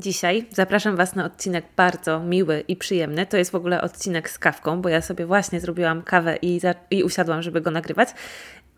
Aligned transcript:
Dzisiaj 0.00 0.46
zapraszam 0.50 0.96
Was 0.96 1.14
na 1.14 1.24
odcinek 1.24 1.64
bardzo 1.76 2.20
miły 2.20 2.60
i 2.68 2.76
przyjemny. 2.76 3.26
To 3.26 3.36
jest 3.36 3.50
w 3.50 3.54
ogóle 3.54 3.82
odcinek 3.82 4.30
z 4.30 4.38
kawką, 4.38 4.82
bo 4.82 4.88
ja 4.88 5.00
sobie 5.02 5.26
właśnie 5.26 5.60
zrobiłam 5.60 6.02
kawę 6.02 6.36
i, 6.36 6.60
za- 6.60 6.74
i 6.90 7.02
usiadłam, 7.04 7.42
żeby 7.42 7.60
go 7.60 7.70
nagrywać. 7.70 8.08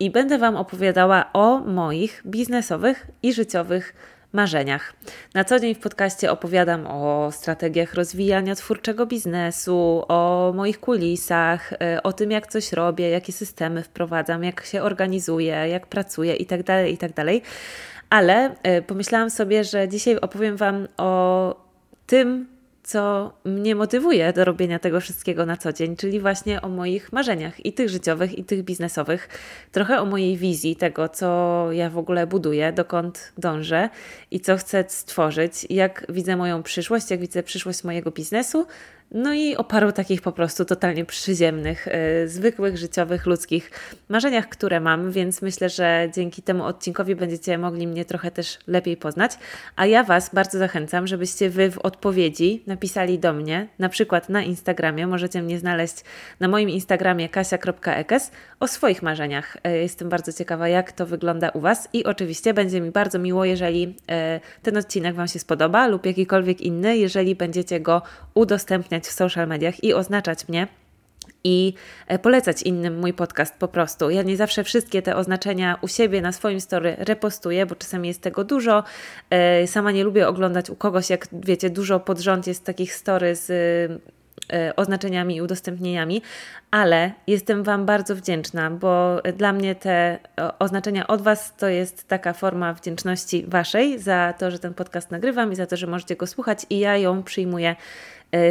I 0.00 0.10
będę 0.10 0.38
Wam 0.38 0.56
opowiadała 0.56 1.32
o 1.32 1.58
moich 1.58 2.22
biznesowych 2.26 3.06
i 3.22 3.32
życiowych 3.32 3.94
marzeniach. 4.32 4.92
Na 5.34 5.44
co 5.44 5.60
dzień 5.60 5.74
w 5.74 5.78
podcaście 5.78 6.32
opowiadam 6.32 6.86
o 6.86 7.30
strategiach 7.32 7.94
rozwijania 7.94 8.54
twórczego 8.54 9.06
biznesu, 9.06 10.04
o 10.08 10.52
moich 10.56 10.80
kulisach, 10.80 11.72
y, 11.72 12.02
o 12.02 12.12
tym, 12.12 12.30
jak 12.30 12.46
coś 12.46 12.72
robię, 12.72 13.10
jakie 13.10 13.32
systemy 13.32 13.82
wprowadzam, 13.82 14.44
jak 14.44 14.64
się 14.64 14.82
organizuję, 14.82 15.68
jak 15.68 15.86
pracuję 15.86 16.36
itd. 16.36 16.64
Tak 16.64 16.88
itd. 16.88 17.14
Tak 17.14 17.26
Ale 18.10 18.50
y, 18.78 18.82
pomyślałam 18.82 19.30
sobie, 19.30 19.64
że 19.64 19.88
dzisiaj 19.88 20.16
opowiem 20.16 20.56
Wam 20.56 20.88
o 20.96 21.54
tym, 22.06 22.57
co 22.88 23.32
mnie 23.44 23.74
motywuje 23.74 24.32
do 24.32 24.44
robienia 24.44 24.78
tego 24.78 25.00
wszystkiego 25.00 25.46
na 25.46 25.56
co 25.56 25.72
dzień, 25.72 25.96
czyli 25.96 26.20
właśnie 26.20 26.62
o 26.62 26.68
moich 26.68 27.12
marzeniach 27.12 27.66
i 27.66 27.72
tych 27.72 27.88
życiowych, 27.88 28.38
i 28.38 28.44
tych 28.44 28.62
biznesowych, 28.62 29.28
trochę 29.72 30.00
o 30.00 30.04
mojej 30.04 30.36
wizji 30.36 30.76
tego, 30.76 31.08
co 31.08 31.68
ja 31.72 31.90
w 31.90 31.98
ogóle 31.98 32.26
buduję, 32.26 32.72
dokąd 32.72 33.32
dążę 33.38 33.88
i 34.30 34.40
co 34.40 34.56
chcę 34.56 34.84
stworzyć, 34.88 35.66
jak 35.70 36.06
widzę 36.08 36.36
moją 36.36 36.62
przyszłość, 36.62 37.10
jak 37.10 37.20
widzę 37.20 37.42
przyszłość 37.42 37.84
mojego 37.84 38.10
biznesu, 38.10 38.66
no 39.10 39.34
i 39.34 39.56
o 39.56 39.64
paru 39.64 39.92
takich 39.92 40.22
po 40.22 40.32
prostu 40.32 40.64
totalnie 40.64 41.04
przyziemnych, 41.04 41.88
yy, 42.20 42.28
zwykłych, 42.28 42.78
życiowych, 42.78 43.26
ludzkich 43.26 43.70
marzeniach, 44.08 44.48
które 44.48 44.80
mam, 44.80 45.12
więc 45.12 45.42
myślę, 45.42 45.68
że 45.68 46.10
dzięki 46.14 46.42
temu 46.42 46.64
odcinkowi 46.64 47.16
będziecie 47.16 47.58
mogli 47.58 47.86
mnie 47.86 48.04
trochę 48.04 48.30
też 48.30 48.58
lepiej 48.66 48.96
poznać. 48.96 49.32
A 49.76 49.86
ja 49.86 50.04
Was 50.04 50.34
bardzo 50.34 50.58
zachęcam, 50.58 51.06
żebyście 51.06 51.50
Wy 51.50 51.70
w 51.70 51.78
odpowiedzi 51.78 52.62
napisali 52.66 53.18
do 53.18 53.32
mnie, 53.32 53.68
na 53.78 53.88
przykład 53.88 54.28
na 54.28 54.42
Instagramie, 54.42 55.06
możecie 55.06 55.42
mnie 55.42 55.58
znaleźć 55.58 55.96
na 56.40 56.48
moim 56.48 56.70
Instagramie 56.70 57.28
kasia.ekes 57.28 58.30
o 58.60 58.66
swoich 58.66 59.02
marzeniach. 59.02 59.56
Yy, 59.64 59.78
jestem 59.78 60.08
bardzo 60.08 60.32
ciekawa, 60.32 60.68
jak 60.68 60.92
to 60.92 61.06
wygląda 61.06 61.48
u 61.48 61.60
Was 61.60 61.88
i 61.92 62.04
oczywiście 62.04 62.54
będzie 62.54 62.80
mi 62.80 62.90
bardzo 62.90 63.18
miło, 63.18 63.44
jeżeli 63.44 63.80
yy, 63.80 63.94
ten 64.62 64.76
odcinek 64.76 65.14
Wam 65.14 65.28
się 65.28 65.38
spodoba 65.38 65.86
lub 65.86 66.06
jakikolwiek 66.06 66.60
inny, 66.60 66.96
jeżeli 66.96 67.34
będziecie 67.34 67.80
go 67.80 68.02
udostępniać 68.34 68.97
w 69.06 69.12
social 69.12 69.48
mediach 69.48 69.84
i 69.84 69.94
oznaczać 69.94 70.48
mnie 70.48 70.66
i 71.44 71.74
e, 72.06 72.18
polecać 72.18 72.62
innym 72.62 72.98
mój 72.98 73.12
podcast 73.12 73.54
po 73.58 73.68
prostu. 73.68 74.10
Ja 74.10 74.22
nie 74.22 74.36
zawsze 74.36 74.64
wszystkie 74.64 75.02
te 75.02 75.16
oznaczenia 75.16 75.78
u 75.80 75.88
siebie 75.88 76.20
na 76.20 76.32
swoim 76.32 76.60
story 76.60 76.96
repostuję, 76.98 77.66
bo 77.66 77.74
czasami 77.74 78.08
jest 78.08 78.22
tego 78.22 78.44
dużo. 78.44 78.84
E, 79.30 79.66
sama 79.66 79.92
nie 79.92 80.04
lubię 80.04 80.28
oglądać 80.28 80.70
u 80.70 80.76
kogoś, 80.76 81.10
jak 81.10 81.26
wiecie, 81.32 81.70
dużo 81.70 82.00
pod 82.00 82.20
rząd 82.20 82.46
jest 82.46 82.64
takich 82.64 82.94
story 82.94 83.36
z 83.36 83.50
e, 84.52 84.76
oznaczeniami 84.76 85.36
i 85.36 85.42
udostępnieniami, 85.42 86.22
ale 86.70 87.12
jestem 87.26 87.62
Wam 87.62 87.86
bardzo 87.86 88.16
wdzięczna, 88.16 88.70
bo 88.70 89.22
dla 89.36 89.52
mnie 89.52 89.74
te 89.74 90.18
oznaczenia 90.58 91.06
od 91.06 91.22
Was 91.22 91.56
to 91.56 91.68
jest 91.68 92.08
taka 92.08 92.32
forma 92.32 92.74
wdzięczności 92.74 93.44
Waszej 93.48 93.98
za 93.98 94.34
to, 94.38 94.50
że 94.50 94.58
ten 94.58 94.74
podcast 94.74 95.10
nagrywam 95.10 95.52
i 95.52 95.56
za 95.56 95.66
to, 95.66 95.76
że 95.76 95.86
możecie 95.86 96.16
go 96.16 96.26
słuchać 96.26 96.66
i 96.70 96.78
ja 96.78 96.96
ją 96.96 97.22
przyjmuję 97.22 97.76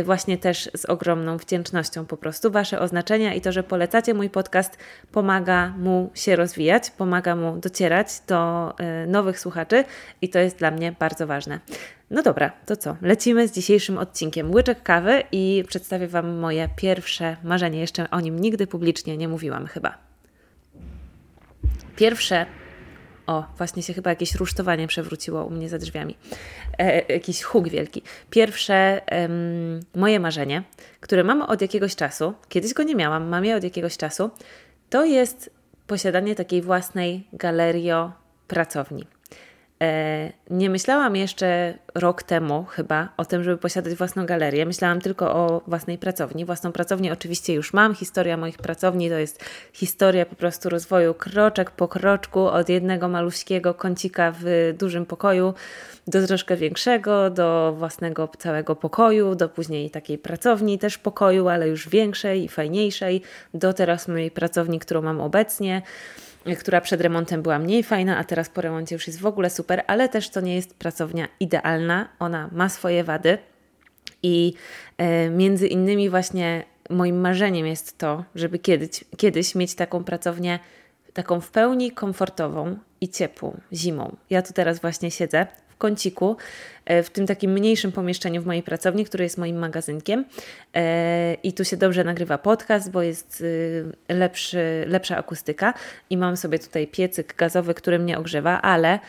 właśnie 0.03 0.37
też 0.37 0.69
z 0.75 0.85
ogromną 0.85 1.37
wdzięcznością 1.37 2.05
po 2.05 2.17
prostu. 2.17 2.51
Wasze 2.51 2.79
oznaczenia 2.79 3.33
i 3.33 3.41
to, 3.41 3.51
że 3.51 3.63
polecacie 3.63 4.13
mój 4.13 4.29
podcast, 4.29 4.77
pomaga 5.11 5.73
mu 5.77 6.11
się 6.13 6.35
rozwijać, 6.35 6.91
pomaga 6.91 7.35
mu 7.35 7.57
docierać 7.57 8.07
do 8.27 8.73
e, 8.77 9.07
nowych 9.07 9.39
słuchaczy 9.39 9.83
i 10.21 10.29
to 10.29 10.39
jest 10.39 10.57
dla 10.57 10.71
mnie 10.71 10.95
bardzo 10.99 11.27
ważne. 11.27 11.59
No 12.11 12.23
dobra, 12.23 12.51
to 12.65 12.75
co? 12.75 12.95
Lecimy 13.01 13.47
z 13.47 13.51
dzisiejszym 13.51 13.97
odcinkiem. 13.97 14.51
Łyczek 14.51 14.83
kawy 14.83 15.23
i 15.31 15.63
przedstawię 15.67 16.07
Wam 16.07 16.37
moje 16.37 16.69
pierwsze 16.75 17.37
marzenie. 17.43 17.79
Jeszcze 17.79 18.09
o 18.09 18.19
nim 18.19 18.39
nigdy 18.39 18.67
publicznie 18.67 19.17
nie 19.17 19.27
mówiłam 19.27 19.65
chyba. 19.65 19.97
Pierwsze 21.95 22.45
o, 23.27 23.45
właśnie 23.57 23.83
się 23.83 23.93
chyba 23.93 24.09
jakieś 24.09 24.35
rusztowanie 24.35 24.87
przewróciło 24.87 25.45
u 25.45 25.49
mnie 25.49 25.69
za 25.69 25.77
drzwiami. 25.77 26.17
E, 26.77 27.13
jakiś 27.13 27.43
huk 27.43 27.69
wielki. 27.69 28.01
Pierwsze 28.29 29.01
moje 29.95 30.19
marzenie, 30.19 30.63
które 30.99 31.23
mam 31.23 31.41
od 31.41 31.61
jakiegoś 31.61 31.95
czasu, 31.95 32.33
kiedyś 32.49 32.73
go 32.73 32.83
nie 32.83 32.95
miałam, 32.95 33.27
mam 33.27 33.45
je 33.45 33.55
od 33.55 33.63
jakiegoś 33.63 33.97
czasu, 33.97 34.29
to 34.89 35.05
jest 35.05 35.49
posiadanie 35.87 36.35
takiej 36.35 36.61
własnej 36.61 37.27
galerio 37.33 38.11
pracowni. 38.47 39.07
E, 39.81 40.31
nie 40.49 40.69
myślałam 40.69 41.15
jeszcze 41.15 41.77
rok 41.95 42.23
temu 42.23 42.65
chyba 42.69 43.09
o 43.17 43.25
tym, 43.25 43.43
żeby 43.43 43.57
posiadać 43.57 43.93
własną 43.93 44.25
galerię. 44.25 44.65
Myślałam 44.65 45.01
tylko 45.01 45.35
o 45.35 45.61
własnej 45.67 45.97
pracowni. 45.97 46.45
Własną 46.45 46.71
pracownię 46.71 47.13
oczywiście 47.13 47.53
już 47.53 47.73
mam. 47.73 47.95
Historia 47.95 48.37
moich 48.37 48.57
pracowni 48.57 49.09
to 49.09 49.15
jest 49.15 49.45
historia 49.73 50.25
po 50.25 50.35
prostu 50.35 50.69
rozwoju 50.69 51.13
kroczek 51.13 51.71
po 51.71 51.87
kroczku 51.87 52.47
od 52.47 52.69
jednego 52.69 53.07
maluśkiego 53.07 53.73
kącika 53.73 54.33
w 54.39 54.73
dużym 54.79 55.05
pokoju 55.05 55.53
do 56.07 56.27
troszkę 56.27 56.57
większego, 56.57 57.29
do 57.29 57.75
własnego 57.77 58.29
całego 58.37 58.75
pokoju, 58.75 59.35
do 59.35 59.49
później 59.49 59.89
takiej 59.89 60.17
pracowni 60.17 60.79
też 60.79 60.97
pokoju, 60.97 61.47
ale 61.47 61.67
już 61.67 61.89
większej 61.89 62.43
i 62.43 62.49
fajniejszej, 62.49 63.21
do 63.53 63.73
teraz 63.73 64.07
mojej 64.07 64.31
pracowni, 64.31 64.79
którą 64.79 65.01
mam 65.01 65.21
obecnie 65.21 65.81
która 66.55 66.81
przed 66.81 67.01
remontem 67.01 67.41
była 67.41 67.59
mniej 67.59 67.83
fajna, 67.83 68.17
a 68.17 68.23
teraz 68.23 68.49
po 68.49 68.61
remoncie 68.61 68.95
już 68.95 69.07
jest 69.07 69.19
w 69.19 69.25
ogóle 69.25 69.49
super, 69.49 69.83
ale 69.87 70.09
też 70.09 70.29
to 70.29 70.41
nie 70.41 70.55
jest 70.55 70.75
pracownia 70.75 71.27
idealna. 71.39 72.09
Ona 72.19 72.49
ma 72.51 72.69
swoje 72.69 73.03
wady 73.03 73.37
i 74.23 74.53
e, 74.97 75.29
między 75.29 75.67
innymi 75.67 76.09
właśnie 76.09 76.63
moim 76.89 77.21
marzeniem 77.21 77.67
jest 77.67 77.97
to, 77.97 78.23
żeby 78.35 78.59
kiedyś, 78.59 79.03
kiedyś 79.17 79.55
mieć 79.55 79.75
taką 79.75 80.03
pracownię 80.03 80.59
taką 81.13 81.41
w 81.41 81.51
pełni 81.51 81.91
komfortową 81.91 82.77
i 83.01 83.09
ciepłą 83.09 83.59
zimą. 83.73 84.15
Ja 84.29 84.41
tu 84.41 84.53
teraz 84.53 84.79
właśnie 84.79 85.11
siedzę 85.11 85.47
kąciku, 85.77 86.37
e, 86.85 87.03
w 87.03 87.09
tym 87.09 87.27
takim 87.27 87.51
mniejszym 87.51 87.91
pomieszczeniu 87.91 88.41
w 88.41 88.45
mojej 88.45 88.63
pracowni, 88.63 89.05
który 89.05 89.23
jest 89.23 89.37
moim 89.37 89.57
magazynkiem. 89.57 90.25
E, 90.75 91.33
I 91.43 91.53
tu 91.53 91.65
się 91.65 91.77
dobrze 91.77 92.03
nagrywa 92.03 92.37
podcast, 92.37 92.91
bo 92.91 93.01
jest 93.01 93.41
y, 93.41 93.85
lepszy, 94.09 94.83
lepsza 94.87 95.17
akustyka 95.17 95.73
i 96.09 96.17
mam 96.17 96.37
sobie 96.37 96.59
tutaj 96.59 96.87
piecyk 96.87 97.35
gazowy, 97.35 97.73
który 97.73 97.99
mnie 97.99 98.17
ogrzewa, 98.17 98.61
ale 98.61 98.99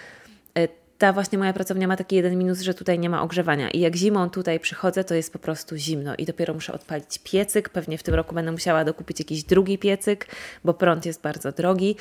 ta 0.98 1.12
właśnie 1.12 1.38
moja 1.38 1.53
pracownia 1.53 1.88
ma 1.88 1.97
taki 1.97 2.16
jeden 2.16 2.38
minus, 2.38 2.60
że 2.60 2.75
tutaj 2.75 2.98
nie 2.98 3.10
ma 3.10 3.22
ogrzewania. 3.22 3.70
I 3.70 3.81
jak 3.81 3.97
zimą 3.97 4.31
tutaj 4.31 4.60
przychodzę, 4.60 5.04
to 5.04 5.14
jest 5.14 5.32
po 5.32 5.38
prostu 5.38 5.76
zimno 5.76 6.14
i 6.19 6.25
dopiero 6.25 6.54
muszę 6.54 6.72
odpalić 6.72 7.19
piecyk. 7.25 7.69
Pewnie 7.69 7.98
w 7.98 8.03
tym 8.03 8.14
roku 8.14 8.34
będę 8.34 8.53
musiała 8.53 8.84
dokupić 8.84 9.19
jakiś 9.19 9.44
drugi 9.44 9.78
piecyk, 9.78 10.26
bo 10.64 10.75
prąd 10.75 11.06
jest 11.06 11.22
bardzo 11.22 11.53
drogi. 11.53 11.97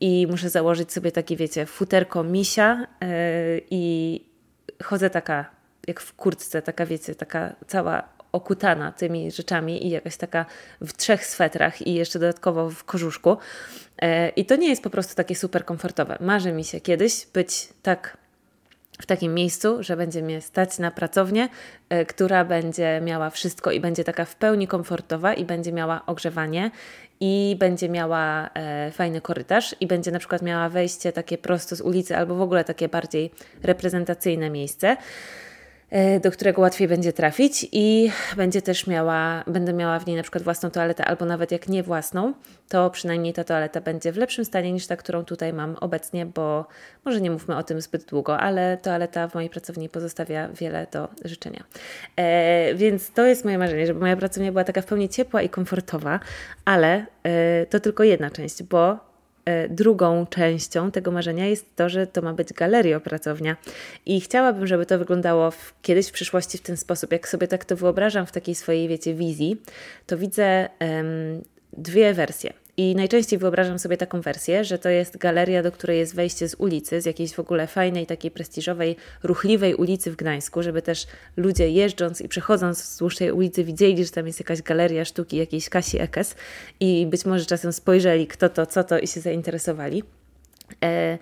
I 0.00 0.26
muszę 0.30 0.50
założyć 0.50 0.92
sobie 0.92 1.12
takie, 1.12 1.36
wiecie, 1.36 1.66
futerko 1.66 2.24
misia 2.24 2.86
yy, 3.00 3.08
i 3.70 4.24
chodzę 4.82 5.10
taka, 5.10 5.50
jak 5.86 6.00
w 6.00 6.14
kurtce, 6.14 6.62
taka, 6.62 6.86
wiecie, 6.86 7.14
taka 7.14 7.56
cała 7.66 8.17
okutana 8.32 8.92
tymi 8.92 9.30
rzeczami 9.30 9.86
i 9.86 9.90
jakaś 9.90 10.16
taka 10.16 10.46
w 10.80 10.96
trzech 10.96 11.26
swetrach 11.26 11.86
i 11.86 11.94
jeszcze 11.94 12.18
dodatkowo 12.18 12.70
w 12.70 12.84
kożuszku. 12.84 13.36
E, 14.02 14.28
I 14.28 14.46
to 14.46 14.56
nie 14.56 14.68
jest 14.68 14.82
po 14.82 14.90
prostu 14.90 15.14
takie 15.14 15.34
super 15.34 15.64
komfortowe. 15.64 16.18
Marzy 16.20 16.52
mi 16.52 16.64
się 16.64 16.80
kiedyś 16.80 17.26
być 17.26 17.68
tak 17.82 18.16
w 19.00 19.06
takim 19.06 19.34
miejscu, 19.34 19.82
że 19.82 19.96
będzie 19.96 20.22
mnie 20.22 20.40
stać 20.40 20.78
na 20.78 20.90
pracownię, 20.90 21.48
e, 21.88 22.04
która 22.04 22.44
będzie 22.44 23.00
miała 23.04 23.30
wszystko 23.30 23.70
i 23.70 23.80
będzie 23.80 24.04
taka 24.04 24.24
w 24.24 24.34
pełni 24.34 24.68
komfortowa 24.68 25.34
i 25.34 25.44
będzie 25.44 25.72
miała 25.72 26.06
ogrzewanie 26.06 26.70
i 27.20 27.56
będzie 27.58 27.88
miała 27.88 28.50
e, 28.54 28.90
fajny 28.90 29.20
korytarz 29.20 29.76
i 29.80 29.86
będzie 29.86 30.10
na 30.10 30.18
przykład 30.18 30.42
miała 30.42 30.68
wejście 30.68 31.12
takie 31.12 31.38
prosto 31.38 31.76
z 31.76 31.80
ulicy 31.80 32.16
albo 32.16 32.34
w 32.34 32.40
ogóle 32.40 32.64
takie 32.64 32.88
bardziej 32.88 33.30
reprezentacyjne 33.62 34.50
miejsce. 34.50 34.96
E, 35.90 36.20
do 36.20 36.30
którego 36.30 36.62
łatwiej 36.62 36.88
będzie 36.88 37.12
trafić 37.12 37.68
i 37.72 38.10
będzie 38.36 38.62
też 38.62 38.86
miała, 38.86 39.44
będę 39.46 39.72
miała 39.72 39.98
w 39.98 40.06
niej 40.06 40.16
na 40.16 40.22
przykład 40.22 40.44
własną 40.44 40.70
toaletę, 40.70 41.04
albo 41.04 41.24
nawet 41.24 41.52
jak 41.52 41.68
nie 41.68 41.82
własną, 41.82 42.34
to 42.68 42.90
przynajmniej 42.90 43.32
ta 43.32 43.44
toaleta 43.44 43.80
będzie 43.80 44.12
w 44.12 44.16
lepszym 44.16 44.44
stanie 44.44 44.72
niż 44.72 44.86
ta, 44.86 44.96
którą 44.96 45.24
tutaj 45.24 45.52
mam 45.52 45.76
obecnie, 45.80 46.26
bo 46.26 46.66
może 47.04 47.20
nie 47.20 47.30
mówmy 47.30 47.56
o 47.56 47.62
tym 47.62 47.80
zbyt 47.80 48.04
długo, 48.04 48.38
ale 48.38 48.76
toaleta 48.76 49.28
w 49.28 49.34
mojej 49.34 49.50
pracowni 49.50 49.88
pozostawia 49.88 50.48
wiele 50.48 50.86
do 50.92 51.08
życzenia. 51.24 51.64
E, 52.16 52.74
więc 52.74 53.12
to 53.12 53.24
jest 53.24 53.44
moje 53.44 53.58
marzenie, 53.58 53.86
żeby 53.86 54.00
moja 54.00 54.16
pracownia 54.16 54.52
była 54.52 54.64
taka 54.64 54.82
w 54.82 54.86
pełni 54.86 55.08
ciepła 55.08 55.42
i 55.42 55.48
komfortowa, 55.48 56.20
ale 56.64 57.06
e, 57.22 57.66
to 57.66 57.80
tylko 57.80 58.04
jedna 58.04 58.30
część, 58.30 58.62
bo 58.62 59.07
drugą 59.70 60.26
częścią 60.26 60.90
tego 60.90 61.10
marzenia 61.10 61.46
jest 61.46 61.76
to, 61.76 61.88
że 61.88 62.06
to 62.06 62.22
ma 62.22 62.32
być 62.32 62.52
galeriopracownia. 62.52 63.56
I 64.06 64.20
chciałabym, 64.20 64.66
żeby 64.66 64.86
to 64.86 64.98
wyglądało 64.98 65.50
w, 65.50 65.74
kiedyś 65.82 66.08
w 66.08 66.12
przyszłości 66.12 66.58
w 66.58 66.62
ten 66.62 66.76
sposób. 66.76 67.12
Jak 67.12 67.28
sobie 67.28 67.48
tak 67.48 67.64
to 67.64 67.76
wyobrażam 67.76 68.26
w 68.26 68.32
takiej 68.32 68.54
swojej, 68.54 68.88
wiecie, 68.88 69.14
wizji, 69.14 69.56
to 70.06 70.18
widzę 70.18 70.68
um, 70.80 71.42
dwie 71.72 72.14
wersje. 72.14 72.52
I 72.78 72.94
najczęściej 72.94 73.38
wyobrażam 73.38 73.78
sobie 73.78 73.96
taką 73.96 74.20
wersję, 74.20 74.64
że 74.64 74.78
to 74.78 74.88
jest 74.88 75.16
galeria, 75.16 75.62
do 75.62 75.72
której 75.72 75.98
jest 75.98 76.14
wejście 76.14 76.48
z 76.48 76.54
ulicy, 76.54 77.00
z 77.00 77.06
jakiejś 77.06 77.34
w 77.34 77.40
ogóle 77.40 77.66
fajnej, 77.66 78.06
takiej 78.06 78.30
prestiżowej, 78.30 78.96
ruchliwej 79.22 79.74
ulicy 79.74 80.10
w 80.10 80.16
Gdańsku, 80.16 80.62
żeby 80.62 80.82
też 80.82 81.06
ludzie 81.36 81.70
jeżdżąc 81.70 82.20
i 82.20 82.28
przechodząc 82.28 82.82
wzdłuż 82.82 83.16
tej 83.16 83.32
ulicy 83.32 83.64
widzieli, 83.64 84.04
że 84.04 84.10
tam 84.10 84.26
jest 84.26 84.40
jakaś 84.40 84.62
galeria 84.62 85.04
sztuki 85.04 85.36
jakiejś 85.36 85.68
Kasi 85.68 86.00
Ekes 86.00 86.34
i 86.80 87.06
być 87.06 87.24
może 87.24 87.46
czasem 87.46 87.72
spojrzeli 87.72 88.26
kto 88.26 88.48
to, 88.48 88.66
co 88.66 88.84
to 88.84 88.98
i 88.98 89.06
się 89.06 89.20
zainteresowali. 89.20 90.02
E, 90.84 91.18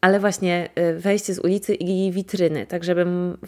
ale 0.00 0.20
właśnie 0.20 0.68
e, 0.74 0.94
wejście 0.94 1.34
z 1.34 1.38
ulicy 1.38 1.74
i 1.74 2.12
witryny, 2.12 2.66
tak 2.66 2.84
żeby 2.84 3.06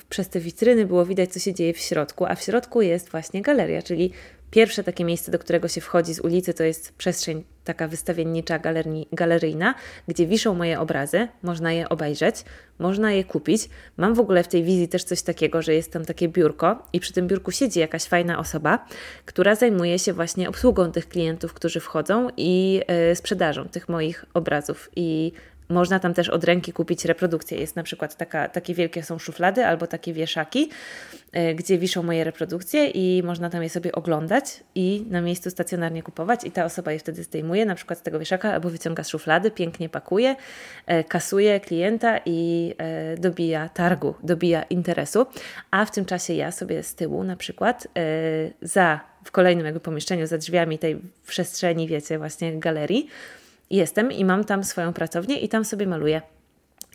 przez 0.09 0.29
te 0.29 0.41
witryny 0.41 0.87
było 0.87 1.07
widać, 1.07 1.33
co 1.33 1.39
się 1.39 1.55
dzieje 1.55 1.73
w 1.73 1.79
środku, 1.79 2.27
a 2.27 2.35
w 2.35 2.43
środku 2.43 2.83
jest 2.83 3.11
właśnie 3.11 3.43
galeria, 3.43 3.83
czyli 3.83 4.13
pierwsze 4.51 4.85
takie 4.85 5.05
miejsce, 5.05 5.33
do 5.33 5.39
którego 5.39 5.69
się 5.69 5.81
wchodzi 5.81 6.15
z 6.15 6.21
ulicy, 6.21 6.55
to 6.55 6.65
jest 6.65 6.93
przestrzeń 6.93 7.45
taka 7.65 7.89
wystawiennicza, 7.89 8.59
galerni, 8.59 9.09
galeryjna, 9.13 9.75
gdzie 10.09 10.27
wiszą 10.27 10.55
moje 10.55 10.81
obrazy, 10.81 11.29
można 11.43 11.73
je 11.73 11.89
obejrzeć, 11.89 12.45
można 12.79 13.13
je 13.13 13.25
kupić. 13.25 13.69
Mam 13.97 14.15
w 14.15 14.21
ogóle 14.21 14.43
w 14.45 14.49
tej 14.49 14.65
wizji 14.65 14.89
też 14.89 15.05
coś 15.05 15.23
takiego, 15.23 15.63
że 15.63 15.75
jest 15.75 15.93
tam 15.93 16.05
takie 16.05 16.29
biurko 16.29 16.87
i 16.93 17.01
przy 17.01 17.13
tym 17.13 17.27
biurku 17.27 17.51
siedzi 17.51 17.81
jakaś 17.81 18.05
fajna 18.05 18.39
osoba, 18.39 18.87
która 19.25 19.55
zajmuje 19.55 19.99
się 19.99 20.13
właśnie 20.13 20.49
obsługą 20.49 20.93
tych 20.93 21.09
klientów, 21.09 21.55
którzy 21.55 21.81
wchodzą 21.81 22.29
i 22.37 22.81
yy, 23.09 23.17
sprzedażą 23.17 23.69
tych 23.69 23.89
moich 23.89 24.25
obrazów 24.35 24.91
i 24.97 25.33
można 25.69 25.99
tam 25.99 26.15
też 26.15 26.29
od 26.29 26.45
ręki 26.45 26.73
kupić 26.73 27.05
reprodukcję. 27.05 27.59
Jest 27.59 27.77
na 27.77 27.83
przykład 27.83 28.17
taka, 28.17 28.49
takie 28.49 28.75
wielkie 28.75 29.03
są 29.03 29.19
szuflady 29.19 29.67
albo 29.67 29.87
takie 29.87 30.13
wieszaki, 30.13 30.71
e, 31.33 31.55
gdzie 31.55 31.79
wiszą 31.79 32.03
moje 32.03 32.25
reprodukcje 32.25 32.87
i 32.87 33.23
można 33.23 33.51
tam 33.51 33.63
je 33.63 33.71
sobie 33.71 33.93
oglądać 33.93 34.45
i 34.75 35.07
na 35.11 35.21
miejscu 35.21 35.51
stacjonarnie 35.51 36.03
kupować 36.03 36.45
i 36.45 36.51
ta 36.51 36.65
osoba 36.65 36.93
je 36.93 36.99
wtedy 36.99 37.23
zdejmuje 37.23 37.67
na 37.67 37.75
przykład 37.75 37.99
z 37.99 38.03
tego 38.03 38.19
wieszaka 38.19 38.53
albo 38.53 38.71
wyciąga 38.71 39.05
z 39.05 39.09
szuflady, 39.09 39.51
pięknie 39.51 39.89
pakuje, 39.89 40.37
e, 40.87 41.05
kasuje 41.05 41.61
klienta 41.61 42.21
i 42.27 42.75
e, 42.79 43.17
dobija 43.17 43.69
targu, 43.69 44.15
dobija 44.23 44.63
interesu, 44.63 45.27
a 45.71 45.85
w 45.85 45.91
tym 45.91 46.05
czasie 46.05 46.35
ja 46.35 46.53
sobie 46.53 46.83
z 46.83 46.95
tyłu 46.95 47.25
na 47.25 47.37
przykład 47.37 47.89
za 48.63 49.01
w 49.25 49.31
kolejnym 49.31 49.67
jakby 49.67 49.81
pomieszczeniu, 49.81 50.27
za 50.27 50.39
drzwiami 50.39 50.79
tej 50.79 51.01
przestrzeni, 51.27 51.89
wiecie, 51.89 52.19
właśnie 52.19 52.59
galerii, 52.59 53.09
jestem 53.71 54.13
i 54.13 54.25
mam 54.25 54.45
tam 54.45 54.65
swoją 54.65 54.93
pracownię 54.93 55.39
i 55.39 55.49
tam 55.49 55.65
sobie 55.65 55.87
maluję. 55.87 56.23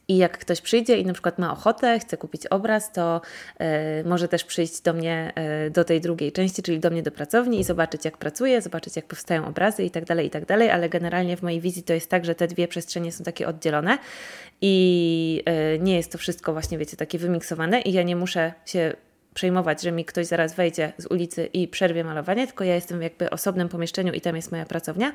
I 0.07 0.17
jak 0.17 0.37
ktoś 0.37 0.61
przyjdzie 0.61 0.97
i 0.97 1.05
na 1.05 1.13
przykład 1.13 1.39
ma 1.39 1.51
ochotę, 1.51 1.99
chce 1.99 2.17
kupić 2.17 2.47
obraz, 2.47 2.91
to 2.91 3.21
y, 3.61 3.63
może 4.05 4.27
też 4.27 4.43
przyjść 4.43 4.81
do 4.81 4.93
mnie 4.93 5.33
y, 5.67 5.71
do 5.71 5.83
tej 5.83 6.01
drugiej 6.01 6.31
części, 6.31 6.63
czyli 6.63 6.79
do 6.79 6.89
mnie 6.89 7.03
do 7.03 7.11
pracowni 7.11 7.59
i 7.59 7.63
zobaczyć, 7.63 8.05
jak 8.05 8.17
pracuję, 8.17 8.61
zobaczyć, 8.61 8.95
jak 8.95 9.05
powstają 9.05 9.45
obrazy 9.45 9.83
i 9.83 9.91
tak 9.91 10.05
dalej, 10.05 10.27
i 10.27 10.29
tak 10.29 10.45
dalej. 10.45 10.69
Ale 10.69 10.89
generalnie 10.89 11.37
w 11.37 11.41
mojej 11.41 11.61
wizji 11.61 11.83
to 11.83 11.93
jest 11.93 12.09
tak, 12.09 12.25
że 12.25 12.35
te 12.35 12.47
dwie 12.47 12.67
przestrzenie 12.67 13.11
są 13.11 13.23
takie 13.23 13.47
oddzielone 13.47 13.97
i 14.61 15.43
y, 15.75 15.79
nie 15.79 15.95
jest 15.95 16.11
to 16.11 16.17
wszystko 16.17 16.53
właśnie, 16.53 16.77
wiecie, 16.77 16.97
takie 16.97 17.19
wymiksowane 17.19 17.81
i 17.81 17.93
ja 17.93 18.03
nie 18.03 18.15
muszę 18.15 18.53
się 18.65 18.93
przejmować, 19.33 19.81
że 19.81 19.91
mi 19.91 20.05
ktoś 20.05 20.25
zaraz 20.25 20.55
wejdzie 20.55 20.93
z 20.97 21.05
ulicy 21.05 21.45
i 21.45 21.67
przerwie 21.67 22.03
malowanie, 22.03 22.47
tylko 22.47 22.63
ja 22.63 22.75
jestem 22.75 22.99
w 22.99 23.01
jakby 23.01 23.29
osobnym 23.29 23.69
pomieszczeniu 23.69 24.13
i 24.13 24.21
tam 24.21 24.35
jest 24.35 24.51
moja 24.51 24.65
pracownia, 24.65 25.13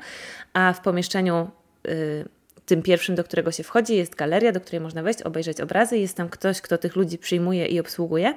a 0.53 0.73
w 0.73 0.81
pomieszczeniu 0.81 1.49
y, 1.87 2.25
tym 2.65 2.81
pierwszym, 2.81 3.15
do 3.15 3.23
którego 3.23 3.51
się 3.51 3.63
wchodzi, 3.63 3.95
jest 3.95 4.15
galeria, 4.15 4.51
do 4.51 4.61
której 4.61 4.81
można 4.81 5.03
wejść, 5.03 5.21
obejrzeć 5.21 5.61
obrazy. 5.61 5.97
Jest 5.97 6.17
tam 6.17 6.29
ktoś, 6.29 6.61
kto 6.61 6.77
tych 6.77 6.95
ludzi 6.95 7.17
przyjmuje 7.17 7.65
i 7.65 7.79
obsługuje 7.79 8.33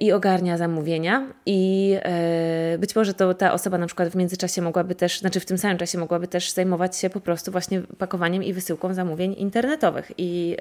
i 0.00 0.12
ogarnia 0.12 0.58
zamówienia 0.58 1.26
i 1.46 1.94
e, 2.02 2.78
być 2.78 2.96
może 2.96 3.14
to 3.14 3.34
ta 3.34 3.52
osoba 3.52 3.78
na 3.78 3.86
przykład 3.86 4.08
w 4.08 4.14
międzyczasie 4.14 4.62
mogłaby 4.62 4.94
też, 4.94 5.20
znaczy 5.20 5.40
w 5.40 5.46
tym 5.46 5.58
samym 5.58 5.78
czasie 5.78 5.98
mogłaby 5.98 6.28
też 6.28 6.50
zajmować 6.50 6.96
się 6.96 7.10
po 7.10 7.20
prostu 7.20 7.52
właśnie 7.52 7.80
pakowaniem 7.98 8.44
i 8.44 8.52
wysyłką 8.52 8.94
zamówień 8.94 9.34
internetowych 9.38 10.12
i 10.18 10.56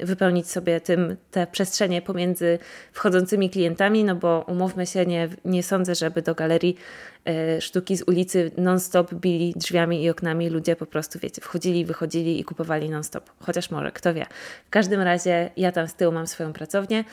wypełnić 0.00 0.50
sobie 0.50 0.80
tym 0.80 1.16
te 1.30 1.46
przestrzenie 1.46 2.02
pomiędzy 2.02 2.58
wchodzącymi 2.92 3.50
klientami, 3.50 4.04
no 4.04 4.14
bo 4.14 4.44
umówmy 4.48 4.86
się, 4.86 5.06
nie, 5.06 5.28
nie 5.44 5.62
sądzę, 5.62 5.94
żeby 5.94 6.22
do 6.22 6.34
galerii 6.34 6.76
e, 7.24 7.60
sztuki 7.60 7.96
z 7.96 8.02
ulicy 8.02 8.50
non-stop 8.56 9.14
bili 9.14 9.54
drzwiami 9.56 10.02
i 10.02 10.10
oknami 10.10 10.50
ludzie 10.50 10.76
po 10.76 10.86
prostu, 10.86 11.18
wiecie, 11.18 11.42
wchodzili, 11.42 11.84
wychodzili 11.84 12.40
i 12.40 12.44
kupowali 12.44 12.90
non-stop. 12.90 13.30
Chociaż 13.40 13.70
może, 13.70 13.92
kto 13.92 14.14
wie. 14.14 14.26
W 14.66 14.70
każdym 14.70 15.00
razie 15.00 15.50
ja 15.56 15.72
tam 15.72 15.88
z 15.88 15.94
tyłu 15.94 16.12
mam 16.12 16.26
swoją 16.26 16.52
pracownię 16.52 17.04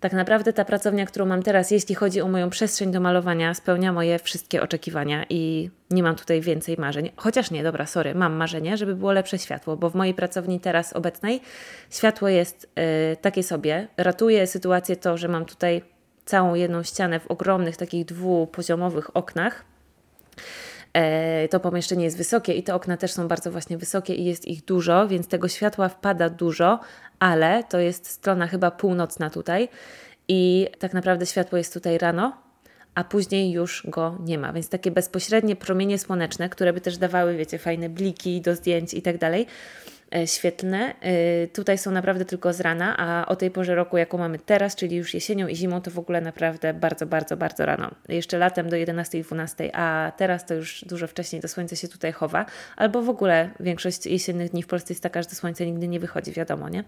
tak 0.00 0.12
naprawdę 0.12 0.52
ta 0.52 0.64
pracownia, 0.64 1.06
którą 1.06 1.26
mam 1.26 1.42
teraz, 1.42 1.70
jeśli 1.70 1.94
chodzi 1.94 2.20
o 2.20 2.28
moją 2.28 2.50
przestrzeń 2.50 2.92
do 2.92 3.00
malowania, 3.00 3.54
spełnia 3.54 3.92
moje 3.92 4.18
wszystkie 4.18 4.62
oczekiwania 4.62 5.24
i 5.30 5.70
nie 5.90 6.02
mam 6.02 6.16
tutaj 6.16 6.40
więcej 6.40 6.76
marzeń. 6.78 7.10
Chociaż 7.16 7.50
nie, 7.50 7.62
dobra, 7.62 7.86
sorry, 7.86 8.14
mam 8.14 8.32
marzenie, 8.32 8.76
żeby 8.76 8.94
było 8.94 9.12
lepsze 9.12 9.38
światło, 9.38 9.76
bo 9.76 9.90
w 9.90 9.94
mojej 9.94 10.14
pracowni 10.14 10.60
teraz 10.60 10.92
obecnej 10.92 11.40
światło 11.90 12.28
jest 12.28 12.70
yy, 12.76 13.16
takie 13.16 13.42
sobie. 13.42 13.88
Ratuje 13.96 14.46
sytuację 14.46 14.96
to, 14.96 15.16
że 15.16 15.28
mam 15.28 15.44
tutaj 15.44 15.82
całą 16.24 16.54
jedną 16.54 16.82
ścianę 16.82 17.20
w 17.20 17.26
ogromnych 17.26 17.76
takich 17.76 18.04
dwupoziomowych 18.04 19.16
oknach. 19.16 19.64
E, 20.98 21.48
to 21.48 21.60
pomieszczenie 21.60 22.04
jest 22.04 22.16
wysokie 22.16 22.52
i 22.52 22.62
te 22.62 22.74
okna 22.74 22.96
też 22.96 23.12
są 23.12 23.28
bardzo 23.28 23.50
właśnie 23.50 23.78
wysokie 23.78 24.14
i 24.14 24.24
jest 24.24 24.48
ich 24.48 24.64
dużo, 24.64 25.08
więc 25.08 25.28
tego 25.28 25.48
światła 25.48 25.88
wpada 25.88 26.30
dużo, 26.30 26.80
ale 27.18 27.64
to 27.64 27.78
jest 27.78 28.10
strona 28.10 28.46
chyba 28.46 28.70
północna 28.70 29.30
tutaj 29.30 29.68
i 30.28 30.68
tak 30.78 30.94
naprawdę 30.94 31.26
światło 31.26 31.58
jest 31.58 31.74
tutaj 31.74 31.98
rano, 31.98 32.36
a 32.94 33.04
później 33.04 33.50
już 33.50 33.86
go 33.88 34.18
nie 34.24 34.38
ma. 34.38 34.52
Więc 34.52 34.68
takie 34.68 34.90
bezpośrednie 34.90 35.56
promienie 35.56 35.98
słoneczne, 35.98 36.48
które 36.48 36.72
by 36.72 36.80
też 36.80 36.96
dawały, 36.96 37.36
wiecie, 37.36 37.58
fajne 37.58 37.88
bliki 37.88 38.40
do 38.40 38.54
zdjęć 38.54 38.94
i 38.94 39.02
tak 39.02 39.18
dalej, 39.18 39.46
świetlne. 40.26 40.94
E, 41.00 41.46
tutaj 41.46 41.78
są 41.78 41.90
naprawdę 41.90 42.24
tylko 42.24 42.52
z 42.52 42.60
rana, 42.60 42.96
a 42.96 43.26
o 43.26 43.36
tej 43.36 43.50
porze 43.50 43.74
roku, 43.74 43.96
jaką 43.96 44.18
mamy 44.18 44.38
teraz, 44.38 44.76
czyli 44.76 44.96
już 44.96 45.14
jesienią 45.14 45.48
i 45.48 45.56
zimą, 45.56 45.80
to 45.80 45.90
w 45.90 45.98
ogóle 45.98 46.20
naprawdę 46.20 46.74
bardzo, 46.74 47.06
bardzo, 47.06 47.36
bardzo 47.36 47.66
rano. 47.66 47.90
Jeszcze 48.08 48.38
latem 48.38 48.68
do 48.68 48.76
11-12, 48.76 49.70
a 49.72 50.12
teraz 50.16 50.46
to 50.46 50.54
już 50.54 50.84
dużo 50.84 51.06
wcześniej 51.06 51.42
to 51.42 51.48
słońce 51.48 51.76
się 51.76 51.88
tutaj 51.88 52.12
chowa, 52.12 52.46
albo 52.76 53.02
w 53.02 53.08
ogóle 53.08 53.50
większość 53.60 54.06
jesiennych 54.06 54.50
dni 54.50 54.62
w 54.62 54.66
Polsce 54.66 54.92
jest 54.92 55.02
taka, 55.02 55.22
że 55.22 55.28
to 55.28 55.34
słońce 55.34 55.66
nigdy 55.66 55.88
nie 55.88 56.00
wychodzi, 56.00 56.32
wiadomo, 56.32 56.68
nie? 56.68 56.84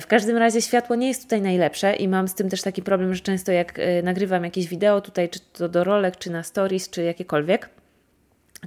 W 0.00 0.06
każdym 0.06 0.36
razie 0.36 0.62
światło 0.62 0.96
nie 0.96 1.08
jest 1.08 1.22
tutaj 1.22 1.42
najlepsze 1.42 1.96
i 1.96 2.08
mam 2.08 2.28
z 2.28 2.34
tym 2.34 2.48
też 2.48 2.62
taki 2.62 2.82
problem, 2.82 3.14
że 3.14 3.20
często 3.20 3.52
jak 3.52 3.78
e, 3.78 4.02
nagrywam 4.02 4.44
jakieś 4.44 4.68
wideo 4.68 5.00
tutaj, 5.00 5.28
czy 5.28 5.40
to 5.52 5.68
do 5.68 5.84
rolek, 5.84 6.16
czy 6.16 6.30
na 6.30 6.42
stories, 6.42 6.90
czy 6.90 7.02
jakiekolwiek, 7.02 7.68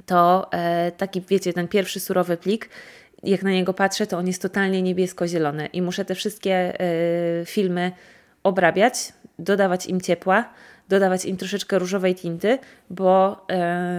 to 0.06 0.50
taki, 0.98 1.22
wiecie, 1.22 1.54
ten 1.54 1.68
pierwszy 1.68 2.00
surowy 2.00 2.38
plik 2.38 2.70
jak 3.24 3.44
na 3.44 3.52
niego 3.52 3.74
patrzę, 3.74 4.08
to 4.08 4.18
on 4.18 4.28
jest 4.28 4.42
totalnie 4.42 4.82
niebiesko-zielony 4.82 5.66
i 5.66 5.82
muszę 5.82 6.06
te 6.06 6.16
wszystkie 6.16 6.82
y, 7.42 7.46
filmy 7.46 7.92
obrabiać, 8.44 9.14
dodawać 9.40 9.86
im 9.86 10.02
ciepła, 10.02 10.50
dodawać 10.90 11.26
im 11.26 11.38
troszeczkę 11.38 11.80
różowej 11.80 12.16
tinty, 12.16 12.60
bo 12.90 13.46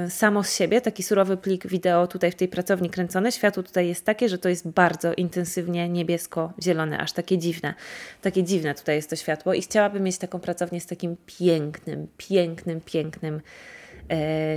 y, 0.07 0.11
samo 0.11 0.43
z 0.43 0.57
siebie 0.57 0.81
taki 0.81 1.03
surowy 1.03 1.37
plik 1.37 1.67
wideo 1.67 2.07
tutaj 2.07 2.33
w 2.33 2.35
tej 2.35 2.49
pracowni 2.49 2.91
kręcone, 2.91 3.33
światło 3.33 3.63
tutaj 3.63 3.89
jest 3.89 4.05
takie, 4.05 4.29
że 4.29 4.39
to 4.39 4.49
jest 4.49 4.69
bardzo 4.69 5.15
intensywnie 5.15 5.89
niebiesko-zielone, 5.89 6.99
aż 6.99 7.13
takie 7.13 7.39
dziwne. 7.39 7.75
Takie 8.23 8.43
dziwne 8.43 8.75
tutaj 8.75 8.97
jest 8.97 9.11
to 9.11 9.17
światło 9.17 9.55
i 9.55 9.63
chciałabym 9.63 10.03
mieć 10.03 10.19
taką 10.19 10.41
pracownię 10.41 10.81
z 10.81 10.87
takim 10.87 11.17
pięknym, 11.27 12.07
pięknym, 12.17 12.81
pięknym 12.81 13.41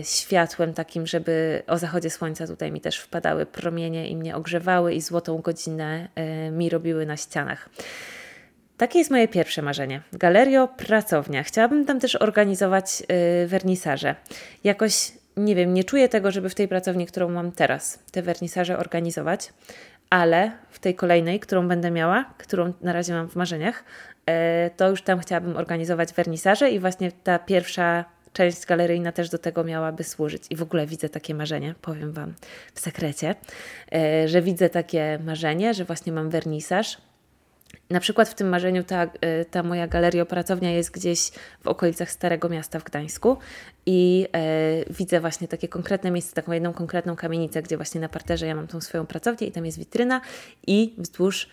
światłem 0.03 0.73
takim, 0.73 1.07
żeby 1.07 1.63
o 1.67 1.77
zachodzie 1.77 2.09
słońca 2.09 2.47
tutaj 2.47 2.71
mi 2.71 2.81
też 2.81 2.99
wpadały 2.99 3.45
promienie 3.45 4.07
i 4.09 4.15
mnie 4.15 4.35
ogrzewały 4.35 4.93
i 4.93 5.01
złotą 5.01 5.37
godzinę 5.37 6.07
e, 6.15 6.51
mi 6.51 6.69
robiły 6.69 7.05
na 7.05 7.17
ścianach. 7.17 7.69
Takie 8.77 8.99
jest 8.99 9.11
moje 9.11 9.27
pierwsze 9.27 9.61
marzenie. 9.61 10.01
Galerio, 10.13 10.67
pracownia. 10.67 11.43
Chciałabym 11.43 11.85
tam 11.85 11.99
też 11.99 12.15
organizować 12.15 13.03
y, 13.43 13.47
wernisaże. 13.47 14.15
Jakoś, 14.63 15.11
nie 15.37 15.55
wiem, 15.55 15.73
nie 15.73 15.83
czuję 15.83 16.09
tego, 16.09 16.31
żeby 16.31 16.49
w 16.49 16.55
tej 16.55 16.67
pracowni, 16.67 17.07
którą 17.07 17.29
mam 17.29 17.51
teraz, 17.51 17.99
te 18.11 18.21
wernisaże 18.21 18.77
organizować, 18.77 19.53
ale 20.09 20.51
w 20.69 20.79
tej 20.79 20.95
kolejnej, 20.95 21.39
którą 21.39 21.67
będę 21.67 21.91
miała, 21.91 22.33
którą 22.37 22.73
na 22.81 22.93
razie 22.93 23.13
mam 23.13 23.29
w 23.29 23.35
marzeniach, 23.35 23.83
to 24.77 24.89
już 24.89 25.01
tam 25.01 25.19
chciałabym 25.19 25.57
organizować 25.57 26.13
wernisaże 26.13 26.71
i 26.71 26.79
właśnie 26.79 27.11
ta 27.11 27.39
pierwsza 27.39 28.05
część 28.37 28.65
galeryjna 28.65 29.11
też 29.11 29.29
do 29.29 29.37
tego 29.37 29.63
miałaby 29.63 30.03
służyć. 30.03 30.43
I 30.49 30.55
w 30.55 30.61
ogóle 30.61 30.87
widzę 30.87 31.09
takie 31.09 31.35
marzenie, 31.35 31.75
powiem 31.81 32.11
Wam 32.11 32.33
w 32.73 32.79
sekrecie, 32.79 33.35
e, 33.93 34.27
że 34.27 34.41
widzę 34.41 34.69
takie 34.69 35.19
marzenie, 35.25 35.73
że 35.73 35.85
właśnie 35.85 36.13
mam 36.13 36.29
wernisaż. 36.29 36.97
Na 37.89 37.99
przykład 37.99 38.29
w 38.29 38.35
tym 38.35 38.49
marzeniu 38.49 38.83
ta, 38.83 39.03
e, 39.21 39.45
ta 39.45 39.63
moja 39.63 39.87
galeria 39.87 40.25
pracownia 40.25 40.71
jest 40.71 40.91
gdzieś 40.91 41.31
w 41.63 41.67
okolicach 41.67 42.11
Starego 42.11 42.49
Miasta 42.49 42.79
w 42.79 42.83
Gdańsku 42.83 43.37
i 43.85 44.27
e, 44.35 44.93
widzę 44.93 45.19
właśnie 45.19 45.47
takie 45.47 45.67
konkretne 45.67 46.11
miejsce, 46.11 46.35
taką 46.35 46.51
jedną 46.51 46.73
konkretną 46.73 47.15
kamienicę, 47.15 47.61
gdzie 47.61 47.77
właśnie 47.77 48.01
na 48.01 48.09
parterze 48.09 48.47
ja 48.47 48.55
mam 48.55 48.67
tą 48.67 48.81
swoją 48.81 49.05
pracownię 49.05 49.47
i 49.47 49.51
tam 49.51 49.65
jest 49.65 49.79
witryna 49.79 50.21
i 50.67 50.93
wzdłuż 50.97 51.49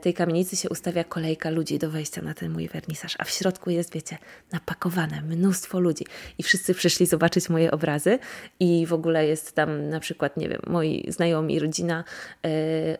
tej 0.00 0.14
kamienicy 0.14 0.56
się 0.56 0.68
ustawia 0.68 1.04
kolejka 1.04 1.50
ludzi 1.50 1.78
do 1.78 1.90
wejścia 1.90 2.22
na 2.22 2.34
ten 2.34 2.52
mój 2.52 2.68
wernisaż, 2.68 3.14
a 3.18 3.24
w 3.24 3.30
środku 3.30 3.70
jest, 3.70 3.94
wiecie, 3.94 4.18
napakowane 4.52 5.22
mnóstwo 5.22 5.80
ludzi. 5.80 6.04
I 6.38 6.42
wszyscy 6.42 6.74
przyszli 6.74 7.06
zobaczyć 7.06 7.48
moje 7.48 7.70
obrazy 7.70 8.18
i 8.60 8.86
w 8.86 8.92
ogóle 8.92 9.26
jest 9.26 9.52
tam 9.52 9.88
na 9.88 10.00
przykład, 10.00 10.36
nie 10.36 10.48
wiem, 10.48 10.60
moi 10.66 11.06
znajomi, 11.08 11.58
rodzina 11.58 12.04
e, 12.44 12.48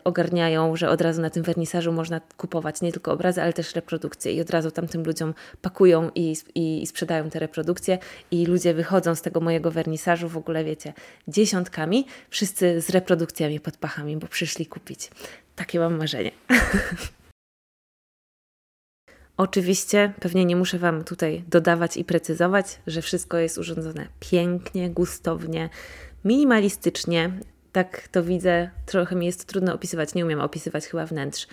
ogarniają, 0.03 0.75
że 0.75 0.89
od 0.89 1.01
razu 1.01 1.21
na 1.21 1.29
tym 1.29 1.43
wernisażu 1.43 1.91
można 1.91 2.21
kupować 2.37 2.81
nie 2.81 2.91
tylko 2.91 3.11
obrazy, 3.11 3.41
ale 3.41 3.53
też 3.53 3.75
reprodukcje. 3.75 4.31
I 4.31 4.41
od 4.41 4.49
razu 4.49 4.71
tamtym 4.71 5.03
ludziom 5.03 5.33
pakują 5.61 6.11
i, 6.15 6.35
i, 6.55 6.83
i 6.83 6.87
sprzedają 6.87 7.29
te 7.29 7.39
reprodukcje. 7.39 7.97
I 8.31 8.45
ludzie 8.45 8.73
wychodzą 8.73 9.15
z 9.15 9.21
tego 9.21 9.39
mojego 9.39 9.71
wernisażu 9.71 10.29
w 10.29 10.37
ogóle, 10.37 10.63
wiecie, 10.63 10.93
dziesiątkami, 11.27 12.05
wszyscy 12.29 12.81
z 12.81 12.89
reprodukcjami 12.89 13.59
pod 13.59 13.77
pachami, 13.77 14.17
bo 14.17 14.27
przyszli 14.27 14.65
kupić. 14.65 15.09
Takie 15.57 15.79
mam 15.79 15.97
marzenie. 15.97 16.31
Oczywiście, 19.37 20.13
pewnie 20.19 20.45
nie 20.45 20.55
muszę 20.55 20.79
Wam 20.79 21.03
tutaj 21.03 21.43
dodawać 21.47 21.97
i 21.97 22.03
precyzować, 22.03 22.79
że 22.87 23.01
wszystko 23.01 23.37
jest 23.37 23.57
urządzone 23.57 24.07
pięknie, 24.19 24.89
gustownie, 24.89 25.69
minimalistycznie. 26.25 27.31
Tak 27.71 28.07
to 28.07 28.23
widzę, 28.23 28.69
trochę 28.85 29.15
mi 29.15 29.25
jest 29.25 29.45
trudno 29.45 29.73
opisywać, 29.73 30.13
nie 30.13 30.25
umiem 30.25 30.41
opisywać 30.41 30.85
chyba 30.85 31.05
wnętrz, 31.05 31.47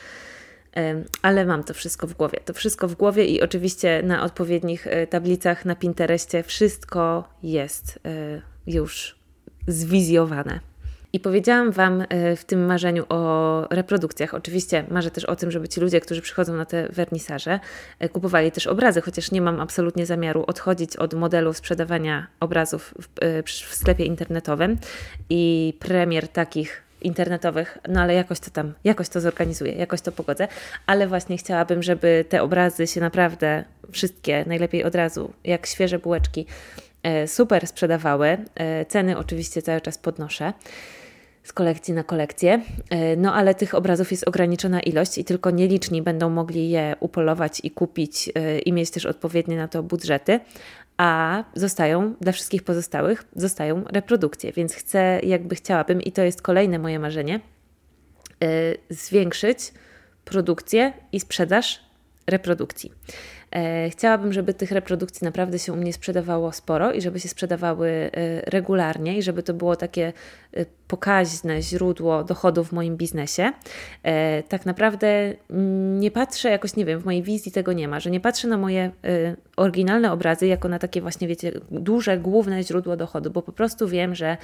ale 1.23 1.45
mam 1.45 1.65
to 1.65 1.75
wszystko 1.75 2.07
w 2.07 2.15
głowie. 2.15 2.41
To 2.45 2.55
wszystko 2.55 2.89
w 2.89 2.95
głowie 2.95 3.25
i 3.25 3.43
oczywiście 3.43 4.03
na 4.03 4.23
odpowiednich 4.23 4.87
e, 4.87 5.07
tablicach 5.07 5.65
na 5.65 5.77
Pinterestie 5.77 6.43
wszystko 6.43 7.29
jest 7.43 7.99
e, 8.05 8.43
już 8.67 9.19
zwizjowane. 9.69 10.74
I 11.15 11.21
powiedziałam 11.21 11.71
Wam 11.71 12.05
e, 12.09 12.37
w 12.37 12.45
tym 12.45 12.67
marzeniu 12.67 13.05
o 13.09 13.67
reprodukcjach. 13.71 14.35
Oczywiście 14.35 14.85
marzę 14.91 15.11
też 15.11 15.25
o 15.25 15.37
tym, 15.37 15.51
żeby 15.51 15.69
ci 15.69 15.81
ludzie, 15.81 16.01
którzy 16.01 16.23
przychodzą 16.23 16.55
na 16.55 16.65
te 16.65 16.89
wernisaże, 16.89 17.61
e, 17.99 18.09
kupowali 18.09 18.53
też 18.53 18.67
obrazy, 18.67 19.01
chociaż 19.01 19.31
nie 19.31 19.41
mam 19.41 19.61
absolutnie 19.61 20.07
zamiaru 20.07 20.45
odchodzić 20.47 20.97
od 20.97 21.15
modelu 21.15 21.53
sprzedawania 21.53 22.27
obrazów 22.41 22.95
w, 23.01 23.23
e, 23.25 23.43
w 23.43 23.75
sklepie 23.75 24.05
internetowym 24.05 24.79
i 25.31 25.75
premier 25.79 26.29
takich 26.29 26.83
internetowych, 27.03 27.79
no 27.89 28.01
ale 28.01 28.15
jakoś 28.15 28.41
to 28.41 28.51
tam, 28.51 28.73
jakoś 28.85 29.09
to 29.09 29.21
zorganizuję, 29.21 29.73
jakoś 29.73 30.01
to 30.01 30.13
pogodzę, 30.13 30.49
ale 30.87 31.07
właśnie 31.07 31.37
chciałabym, 31.37 31.83
żeby 31.83 32.25
te 32.29 32.43
obrazy 32.43 32.87
się 32.87 33.01
naprawdę 33.01 33.65
wszystkie, 33.93 34.45
najlepiej 34.47 34.85
od 34.85 34.95
razu, 34.95 35.33
jak 35.45 35.67
świeże 35.67 35.99
bułeczki, 35.99 36.47
super 37.27 37.67
sprzedawały. 37.67 38.39
Ceny 38.89 39.19
oczywiście 39.19 39.63
cały 39.63 39.81
czas 39.81 39.99
podnoszę 39.99 40.53
z 41.45 41.53
kolekcji 41.53 41.95
na 41.95 42.05
kolekcję. 42.05 42.61
E, 42.91 43.17
no 43.17 43.35
ale 43.35 43.55
tych 43.55 43.75
obrazów 43.75 44.11
jest 44.11 44.29
ograniczona 44.29 44.81
ilość 44.81 45.19
i 45.19 45.25
tylko 45.25 45.51
nieliczni 45.51 46.03
będą 46.03 46.31
mogli 46.31 46.71
je 46.71 46.97
upolować 47.01 47.61
i 47.63 47.71
kupić 47.71 48.31
e, 48.35 48.59
i 48.59 48.73
mieć 48.73 48.91
też 48.91 49.07
odpowiednie 49.07 49.57
na 49.57 49.69
to 49.69 49.83
budżety. 49.83 50.41
A 50.97 51.45
zostają, 51.55 52.15
dla 52.21 52.33
wszystkich 52.33 52.63
pozostałych, 52.63 53.25
zostają 53.37 53.85
reprodukcje, 53.85 54.53
więc 54.53 54.75
chcę, 54.75 55.21
jakby 55.23 55.55
chciałabym, 55.55 56.03
i 56.03 56.13
to 56.13 56.23
jest 56.23 56.43
kolejne 56.43 56.79
moje 56.79 56.99
marzenie, 56.99 57.41
e, 58.43 58.49
zwiększyć 58.91 59.73
produkcję 60.25 60.93
i 61.13 61.21
sprzedaż 61.21 61.81
reprodukcji. 62.27 62.93
E, 63.55 63.91
chciałabym, 63.91 64.33
żeby 64.33 64.55
tych 64.55 64.73
reprodukcji 64.73 65.25
naprawdę 65.25 65.59
się 65.59 65.73
u 65.73 65.77
mnie 65.77 65.93
sprzedawało 65.93 66.53
sporo 66.53 66.93
i 66.93 67.01
żeby 67.01 67.21
się 67.21 67.29
sprzedawały 67.29 67.89
e, 67.89 68.11
regularnie 68.51 69.19
i 69.19 69.23
żeby 69.23 69.43
to 69.43 69.55
było 69.55 69.77
takie 69.77 70.13
e, 70.53 70.67
pokaźne 70.89 71.63
źródło 71.63 72.25
dochodu 72.25 72.65
w 72.65 72.73
moim 72.73 72.97
biznesie. 72.97 73.53
Tak 74.49 74.67
naprawdę 74.67 75.35
nie 75.99 76.11
patrzę 76.11 76.51
jakoś, 76.51 76.77
nie 76.77 76.85
wiem, 76.85 77.01
w 77.01 77.05
mojej 77.05 77.23
wizji 77.23 77.53
tego 77.53 77.73
nie 77.73 77.89
ma, 77.89 78.01
że 78.01 78.11
nie 78.11 78.21
patrzę 78.21 78.49
na 78.49 78.57
moje 78.57 78.91
oryginalne 79.57 80.13
obrazy 80.13 80.47
jako 80.47 80.69
na 80.69 80.79
takie 80.79 81.01
właśnie, 81.01 81.29
wiecie, 81.29 81.53
duże, 81.71 82.19
główne 82.19 82.63
źródło 82.63 82.97
dochodu, 82.97 83.31
bo 83.31 83.43
po 83.43 83.53
prostu 83.53 83.89
wiem, 83.89 84.15
że 84.15 84.37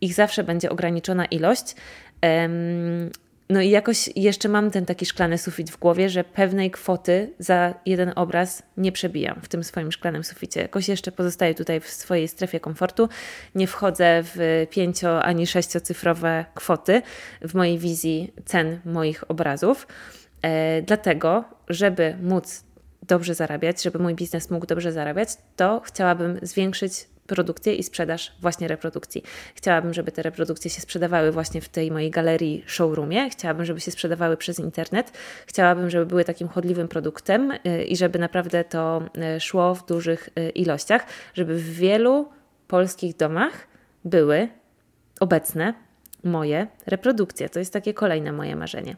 ich 0.00 0.14
zawsze 0.14 0.44
będzie 0.44 0.70
ograniczona 0.70 1.24
ilość. 1.24 1.74
No 3.50 3.60
i 3.60 3.70
jakoś 3.70 4.10
jeszcze 4.16 4.48
mam 4.48 4.70
ten 4.70 4.86
taki 4.86 5.06
szklany 5.06 5.38
sufit 5.38 5.70
w 5.70 5.78
głowie, 5.78 6.10
że 6.10 6.24
pewnej 6.24 6.70
kwoty 6.70 7.32
za 7.38 7.74
jeden 7.86 8.12
obraz 8.16 8.62
nie 8.76 8.92
przebijam 8.92 9.40
w 9.42 9.48
tym 9.48 9.64
swoim 9.64 9.92
szklanym 9.92 10.24
suficie. 10.24 10.60
Jakoś 10.60 10.88
jeszcze 10.88 11.12
pozostaję 11.12 11.54
tutaj 11.54 11.80
w 11.80 11.88
swojej 11.88 12.28
strefie 12.28 12.60
komfortu. 12.60 13.08
Nie 13.54 13.66
wchodzę 13.66 14.22
w 14.22 14.66
pięcio 14.70 15.22
ani 15.22 15.46
sześciocyfrowe 15.46 16.44
kwoty 16.54 17.02
w 17.40 17.54
mojej 17.54 17.78
wizji 17.78 18.32
cen 18.44 18.80
moich 18.84 19.30
obrazów. 19.30 19.86
E, 20.42 20.82
dlatego, 20.82 21.44
żeby 21.68 22.16
móc 22.22 22.64
dobrze 23.02 23.34
zarabiać, 23.34 23.82
żeby 23.82 23.98
mój 23.98 24.14
biznes 24.14 24.50
mógł 24.50 24.66
dobrze 24.66 24.92
zarabiać, 24.92 25.28
to 25.56 25.80
chciałabym 25.84 26.38
zwiększyć 26.42 26.92
produkcję 27.32 27.74
i 27.74 27.82
sprzedaż 27.82 28.32
właśnie 28.40 28.68
reprodukcji. 28.68 29.22
Chciałabym, 29.54 29.94
żeby 29.94 30.12
te 30.12 30.22
reprodukcje 30.22 30.70
się 30.70 30.80
sprzedawały 30.80 31.32
właśnie 31.32 31.60
w 31.60 31.68
tej 31.68 31.90
mojej 31.90 32.10
galerii, 32.10 32.64
showroomie. 32.66 33.30
Chciałabym, 33.30 33.64
żeby 33.64 33.80
się 33.80 33.90
sprzedawały 33.90 34.36
przez 34.36 34.58
internet. 34.58 35.12
Chciałabym, 35.46 35.90
żeby 35.90 36.06
były 36.06 36.24
takim 36.24 36.48
chodliwym 36.48 36.88
produktem 36.88 37.52
y, 37.52 37.84
i 37.84 37.96
żeby 37.96 38.18
naprawdę 38.18 38.64
to 38.64 39.02
y, 39.36 39.40
szło 39.40 39.74
w 39.74 39.86
dużych 39.86 40.28
y, 40.38 40.50
ilościach, 40.50 41.06
żeby 41.34 41.54
w 41.54 41.74
wielu 41.74 42.28
polskich 42.68 43.16
domach 43.16 43.66
były 44.04 44.48
obecne 45.20 45.74
moje 46.24 46.66
reprodukcje. 46.86 47.48
To 47.48 47.58
jest 47.58 47.72
takie 47.72 47.94
kolejne 47.94 48.32
moje 48.32 48.56
marzenie. 48.56 48.96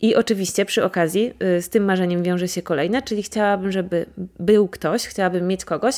I 0.00 0.14
oczywiście 0.14 0.64
przy 0.64 0.84
okazji 0.84 1.34
z 1.60 1.68
tym 1.68 1.84
marzeniem 1.84 2.22
wiąże 2.22 2.48
się 2.48 2.62
kolejne, 2.62 3.02
czyli 3.02 3.22
chciałabym, 3.22 3.72
żeby 3.72 4.06
był 4.38 4.68
ktoś, 4.68 5.06
chciałabym 5.06 5.46
mieć 5.46 5.64
kogoś, 5.64 5.94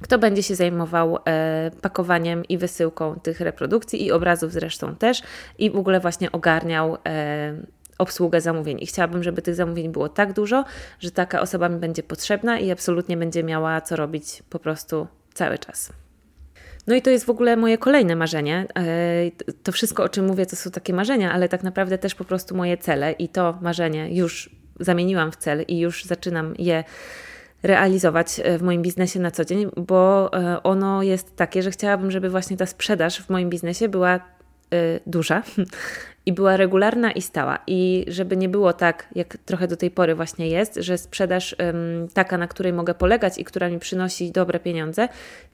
kto 0.00 0.18
będzie 0.18 0.42
się 0.42 0.54
zajmował 0.54 1.18
e, 1.26 1.70
pakowaniem 1.82 2.44
i 2.44 2.58
wysyłką 2.58 3.20
tych 3.20 3.40
reprodukcji 3.40 4.06
i 4.06 4.12
obrazów 4.12 4.52
zresztą 4.52 4.96
też 4.96 5.22
i 5.58 5.70
w 5.70 5.76
ogóle 5.76 6.00
właśnie 6.00 6.32
ogarniał 6.32 6.98
e, 7.06 7.54
obsługę 7.98 8.40
zamówień. 8.40 8.78
I 8.80 8.86
chciałabym, 8.86 9.22
żeby 9.22 9.42
tych 9.42 9.54
zamówień 9.54 9.92
było 9.92 10.08
tak 10.08 10.32
dużo, 10.32 10.64
że 11.00 11.10
taka 11.10 11.40
osoba 11.40 11.68
mi 11.68 11.78
będzie 11.78 12.02
potrzebna 12.02 12.58
i 12.58 12.70
absolutnie 12.70 13.16
będzie 13.16 13.42
miała 13.42 13.80
co 13.80 13.96
robić 13.96 14.42
po 14.50 14.58
prostu 14.58 15.06
cały 15.34 15.58
czas. 15.58 15.92
No 16.86 16.94
i 16.94 17.02
to 17.02 17.10
jest 17.10 17.24
w 17.24 17.30
ogóle 17.30 17.56
moje 17.56 17.78
kolejne 17.78 18.16
marzenie. 18.16 18.66
E, 18.78 19.52
to 19.62 19.72
wszystko, 19.72 20.02
o 20.02 20.08
czym 20.08 20.26
mówię, 20.26 20.46
to 20.46 20.56
są 20.56 20.70
takie 20.70 20.92
marzenia, 20.92 21.32
ale 21.32 21.48
tak 21.48 21.62
naprawdę 21.62 21.98
też 21.98 22.14
po 22.14 22.24
prostu 22.24 22.56
moje 22.56 22.76
cele 22.76 23.12
i 23.12 23.28
to 23.28 23.58
marzenie 23.62 24.16
już 24.16 24.50
zamieniłam 24.80 25.32
w 25.32 25.36
cel 25.36 25.64
i 25.68 25.78
już 25.78 26.04
zaczynam 26.04 26.54
je 26.58 26.84
realizować 27.66 28.40
e, 28.44 28.58
w 28.58 28.62
moim 28.62 28.82
biznesie 28.82 29.20
na 29.20 29.30
co 29.30 29.44
dzień, 29.44 29.66
bo 29.76 30.30
e, 30.32 30.62
ono 30.62 31.02
jest 31.02 31.36
takie, 31.36 31.62
że 31.62 31.70
chciałabym, 31.70 32.10
żeby 32.10 32.30
właśnie 32.30 32.56
ta 32.56 32.66
sprzedaż 32.66 33.22
w 33.22 33.30
moim 33.30 33.50
biznesie 33.50 33.88
była 33.88 34.20
e, 34.70 35.00
duża 35.06 35.42
i 36.26 36.32
była 36.32 36.56
regularna 36.56 37.12
i 37.12 37.22
stała. 37.22 37.58
I 37.66 38.04
żeby 38.08 38.36
nie 38.36 38.48
było 38.48 38.72
tak, 38.72 39.08
jak 39.14 39.36
trochę 39.36 39.68
do 39.68 39.76
tej 39.76 39.90
pory 39.90 40.14
właśnie 40.14 40.48
jest, 40.48 40.74
że 40.74 40.98
sprzedaż 40.98 41.56
taka, 42.14 42.38
na 42.38 42.48
której 42.48 42.72
mogę 42.72 42.94
polegać 42.94 43.38
i 43.38 43.44
która 43.44 43.68
mi 43.68 43.78
przynosi 43.78 44.32
dobre 44.32 44.60
pieniądze, 44.60 45.08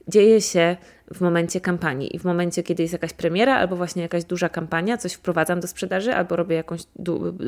dzieje 0.07 0.41
się 0.41 0.77
w 1.13 1.21
momencie 1.21 1.61
kampanii 1.61 2.15
i 2.15 2.19
w 2.19 2.23
momencie, 2.23 2.63
kiedy 2.63 2.83
jest 2.83 2.93
jakaś 2.93 3.13
premiera 3.13 3.55
albo 3.55 3.75
właśnie 3.75 4.01
jakaś 4.01 4.23
duża 4.23 4.49
kampania, 4.49 4.97
coś 4.97 5.13
wprowadzam 5.13 5.59
do 5.59 5.67
sprzedaży 5.67 6.13
albo 6.13 6.35
robię 6.35 6.55
jakąś 6.55 6.81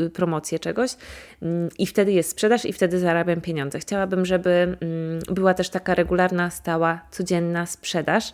y, 0.05 0.10
promocję 0.10 0.60
czegoś 0.60 0.91
mm, 1.41 1.69
i 1.79 1.86
wtedy 1.86 2.12
jest 2.12 2.29
sprzedaż 2.29 2.65
i 2.65 2.74
wtedy 2.74 3.00
zarabiam 3.00 3.41
pieniądze. 3.41 3.79
Chciałabym, 3.79 4.25
żeby 4.25 4.50
mm, 4.50 4.77
była 5.31 5.53
też 5.53 5.69
taka 5.69 5.95
regularna, 5.95 6.50
stała, 6.50 7.01
codzienna 7.12 7.65
sprzedaż. 7.65 8.34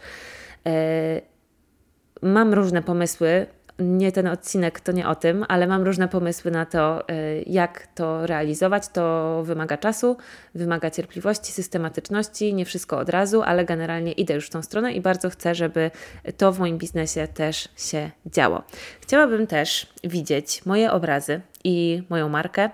E, 2.23 2.27
mam 2.27 2.53
różne 2.53 2.81
pomysły 2.81 3.47
nie 3.81 4.11
ten 4.11 4.27
odcinek 4.27 4.79
to 4.79 4.91
nie 4.91 5.07
o 5.07 5.15
tym, 5.15 5.45
ale 5.47 5.67
mam 5.67 5.83
różne 5.83 6.07
pomysły 6.07 6.51
na 6.51 6.65
to, 6.65 7.09
y, 7.09 7.43
jak 7.47 7.87
to 7.87 8.27
realizować. 8.27 8.87
To 8.87 9.41
wymaga 9.45 9.77
czasu, 9.77 10.17
wymaga 10.55 10.91
cierpliwości, 10.91 11.51
systematyczności, 11.51 12.53
nie 12.53 12.65
wszystko 12.65 12.97
od 12.97 13.09
razu, 13.09 13.41
ale 13.41 13.65
generalnie 13.65 14.11
idę 14.11 14.33
już 14.33 14.47
w 14.47 14.49
tą 14.49 14.61
stronę 14.61 14.93
i 14.93 15.01
bardzo 15.01 15.29
chcę, 15.29 15.55
żeby 15.55 15.91
to 16.37 16.51
w 16.51 16.59
moim 16.59 16.77
biznesie 16.77 17.27
też 17.27 17.69
się 17.77 18.11
działo. 18.25 18.63
Chciałabym 19.01 19.47
też 19.47 19.93
widzieć 20.03 20.65
moje 20.65 20.91
obrazy 20.91 21.41
i 21.63 22.03
moją 22.09 22.29
markę 22.29 22.65
y, 22.65 22.69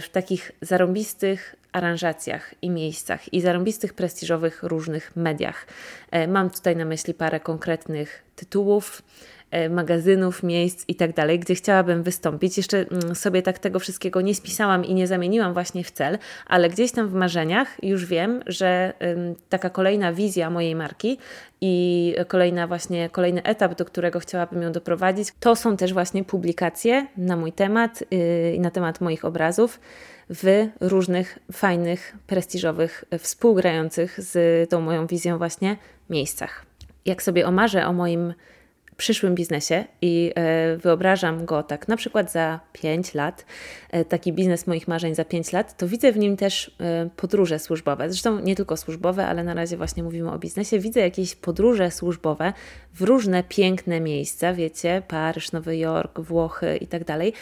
w 0.00 0.08
takich 0.12 0.52
zarąbistych 0.60 1.54
aranżacjach 1.76 2.54
i 2.62 2.70
miejscach 2.70 3.32
i 3.34 3.40
zarąbistych, 3.40 3.94
prestiżowych 3.94 4.62
różnych 4.62 5.16
mediach. 5.16 5.66
Y, 6.14 6.28
mam 6.28 6.50
tutaj 6.50 6.76
na 6.76 6.84
myśli 6.84 7.14
parę 7.14 7.40
konkretnych 7.40 8.24
tytułów, 8.36 9.02
e, 9.50 9.68
magazynów, 9.68 10.42
miejsc 10.42 10.84
i 10.88 10.94
tak 10.94 11.14
dalej, 11.14 11.38
gdzie 11.38 11.54
chciałabym 11.54 12.02
wystąpić. 12.02 12.56
Jeszcze 12.56 12.78
mm, 12.78 13.14
sobie 13.14 13.42
tak 13.42 13.58
tego 13.58 13.78
wszystkiego 13.78 14.20
nie 14.20 14.34
spisałam 14.34 14.84
i 14.84 14.94
nie 14.94 15.06
zamieniłam 15.06 15.52
właśnie 15.52 15.84
w 15.84 15.90
cel, 15.90 16.18
ale 16.46 16.68
gdzieś 16.68 16.92
tam 16.92 17.08
w 17.08 17.14
marzeniach 17.14 17.76
już 17.82 18.06
wiem, 18.06 18.42
że 18.46 18.92
taka 19.48 19.70
kolejna 19.70 20.12
wizja 20.12 20.50
mojej 20.50 20.74
marki 20.74 21.18
i 21.60 22.14
kolejna 22.28 22.66
właśnie, 22.66 23.10
kolejny 23.10 23.42
etap, 23.42 23.74
do 23.74 23.84
którego 23.84 24.20
chciałabym 24.20 24.62
ją 24.62 24.72
doprowadzić, 24.72 25.28
to 25.40 25.56
są 25.56 25.76
też 25.76 25.92
właśnie 25.92 26.24
publikacje 26.24 27.06
na 27.16 27.36
mój 27.36 27.52
temat 27.52 28.02
y, 28.02 28.54
i 28.56 28.60
na 28.60 28.70
temat 28.70 29.00
moich 29.00 29.24
obrazów 29.24 29.80
w 30.30 30.68
różnych 30.80 31.38
fajnych, 31.52 32.16
prestiżowych, 32.26 33.04
współgrających 33.18 34.20
z 34.20 34.70
tą 34.70 34.80
moją 34.80 35.06
wizją 35.06 35.38
właśnie 35.38 35.76
miejscach. 36.10 36.66
Jak 37.04 37.22
sobie 37.22 37.46
omarzę 37.46 37.86
o 37.86 37.92
moim 37.92 38.34
przyszłym 38.96 39.34
biznesie 39.34 39.84
i 40.02 40.32
e, 40.34 40.76
wyobrażam 40.76 41.44
go 41.44 41.62
tak 41.62 41.88
na 41.88 41.96
przykład 41.96 42.32
za 42.32 42.60
5 42.72 43.14
lat, 43.14 43.44
e, 43.90 44.04
taki 44.04 44.32
biznes 44.32 44.66
moich 44.66 44.88
marzeń 44.88 45.14
za 45.14 45.24
5 45.24 45.52
lat, 45.52 45.76
to 45.76 45.88
widzę 45.88 46.12
w 46.12 46.18
nim 46.18 46.36
też 46.36 46.76
e, 46.80 47.08
podróże 47.16 47.58
służbowe. 47.58 48.10
Zresztą 48.10 48.40
nie 48.40 48.56
tylko 48.56 48.76
służbowe, 48.76 49.26
ale 49.26 49.44
na 49.44 49.54
razie 49.54 49.76
właśnie 49.76 50.02
mówimy 50.02 50.32
o 50.32 50.38
biznesie. 50.38 50.78
Widzę 50.78 51.00
jakieś 51.00 51.34
podróże 51.34 51.90
służbowe 51.90 52.52
w 52.94 53.02
różne 53.02 53.42
piękne 53.42 54.00
miejsca, 54.00 54.54
wiecie, 54.54 55.02
Paryż, 55.08 55.52
Nowy 55.52 55.76
Jork, 55.76 56.20
Włochy 56.20 56.76
i 56.76 56.86
tak 56.86 57.04
dalej. 57.04 57.32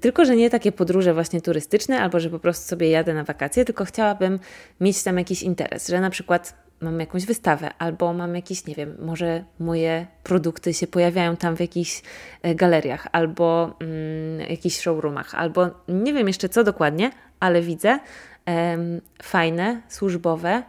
Tylko, 0.00 0.24
że 0.24 0.36
nie 0.36 0.50
takie 0.50 0.72
podróże 0.72 1.14
właśnie 1.14 1.40
turystyczne, 1.40 2.00
albo 2.00 2.20
że 2.20 2.30
po 2.30 2.38
prostu 2.38 2.68
sobie 2.68 2.90
jadę 2.90 3.14
na 3.14 3.24
wakacje, 3.24 3.64
tylko 3.64 3.84
chciałabym 3.84 4.38
mieć 4.80 5.02
tam 5.02 5.18
jakiś 5.18 5.42
interes, 5.42 5.88
że 5.88 6.00
na 6.00 6.10
przykład 6.10 6.64
mam 6.80 7.00
jakąś 7.00 7.26
wystawę, 7.26 7.70
albo 7.78 8.12
mam 8.12 8.34
jakiś, 8.34 8.66
nie 8.66 8.74
wiem, 8.74 8.96
może 9.00 9.44
moje 9.58 10.06
produkty 10.22 10.74
się 10.74 10.86
pojawiają 10.86 11.36
tam 11.36 11.56
w 11.56 11.60
jakichś 11.60 12.02
e, 12.42 12.54
galeriach, 12.54 13.08
albo 13.12 13.76
mm, 13.80 14.50
jakichś 14.50 14.80
showroomach, 14.80 15.34
albo 15.34 15.70
nie 15.88 16.12
wiem 16.12 16.26
jeszcze 16.26 16.48
co 16.48 16.64
dokładnie, 16.64 17.10
ale 17.40 17.62
widzę 17.62 17.98
fajne, 19.22 19.82
służbowe 19.88 20.62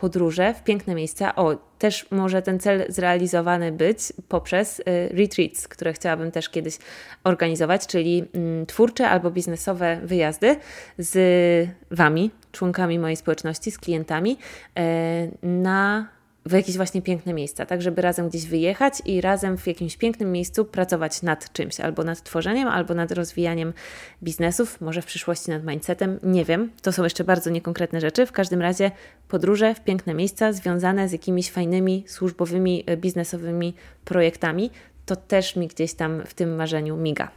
podróże 0.00 0.54
w 0.54 0.64
piękne 0.64 0.94
miejsca. 0.94 1.36
O, 1.36 1.56
też 1.78 2.06
może 2.10 2.42
ten 2.42 2.60
cel 2.60 2.84
zrealizowany 2.88 3.72
być 3.72 3.98
poprzez 4.28 4.80
y, 4.80 4.84
retreats, 5.10 5.68
które 5.68 5.92
chciałabym 5.92 6.30
też 6.30 6.48
kiedyś 6.48 6.78
organizować, 7.24 7.86
czyli 7.86 8.24
mm, 8.34 8.66
twórcze 8.66 9.08
albo 9.08 9.30
biznesowe 9.30 10.00
wyjazdy 10.04 10.56
z 10.98 11.68
Wami, 11.90 12.30
członkami 12.52 12.98
mojej 12.98 13.16
społeczności, 13.16 13.70
z 13.70 13.78
klientami 13.78 14.38
e, 14.76 15.28
na 15.42 16.08
w 16.48 16.52
jakieś 16.52 16.76
właśnie 16.76 17.02
piękne 17.02 17.34
miejsca, 17.34 17.66
tak 17.66 17.82
żeby 17.82 18.02
razem 18.02 18.28
gdzieś 18.28 18.46
wyjechać 18.46 18.94
i 19.04 19.20
razem 19.20 19.58
w 19.58 19.66
jakimś 19.66 19.96
pięknym 19.96 20.32
miejscu 20.32 20.64
pracować 20.64 21.22
nad 21.22 21.52
czymś, 21.52 21.80
albo 21.80 22.04
nad 22.04 22.22
tworzeniem, 22.22 22.68
albo 22.68 22.94
nad 22.94 23.12
rozwijaniem 23.12 23.72
biznesów, 24.22 24.80
może 24.80 25.02
w 25.02 25.06
przyszłości 25.06 25.50
nad 25.50 25.64
mindsetem, 25.64 26.18
nie 26.22 26.44
wiem. 26.44 26.70
To 26.82 26.92
są 26.92 27.04
jeszcze 27.04 27.24
bardzo 27.24 27.50
niekonkretne 27.50 28.00
rzeczy. 28.00 28.26
W 28.26 28.32
każdym 28.32 28.62
razie 28.62 28.90
podróże 29.28 29.74
w 29.74 29.80
piękne 29.80 30.14
miejsca 30.14 30.52
związane 30.52 31.08
z 31.08 31.12
jakimiś 31.12 31.50
fajnymi, 31.50 32.04
służbowymi, 32.06 32.84
e, 32.86 32.96
biznesowymi 32.96 33.74
projektami, 34.04 34.70
to 35.06 35.16
też 35.16 35.56
mi 35.56 35.68
gdzieś 35.68 35.94
tam 35.94 36.22
w 36.26 36.34
tym 36.34 36.56
marzeniu 36.56 36.96
miga. 36.96 37.30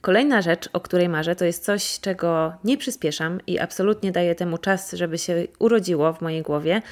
Kolejna 0.00 0.42
rzecz, 0.42 0.68
o 0.72 0.80
której 0.80 1.08
marzę, 1.08 1.36
to 1.36 1.44
jest 1.44 1.64
coś, 1.64 2.00
czego 2.00 2.52
nie 2.64 2.78
przyspieszam 2.78 3.40
i 3.46 3.58
absolutnie 3.58 4.12
daję 4.12 4.34
temu 4.34 4.58
czas, 4.58 4.92
żeby 4.92 5.18
się 5.18 5.46
urodziło 5.58 6.12
w 6.12 6.20
mojej 6.20 6.42
głowie, 6.42 6.82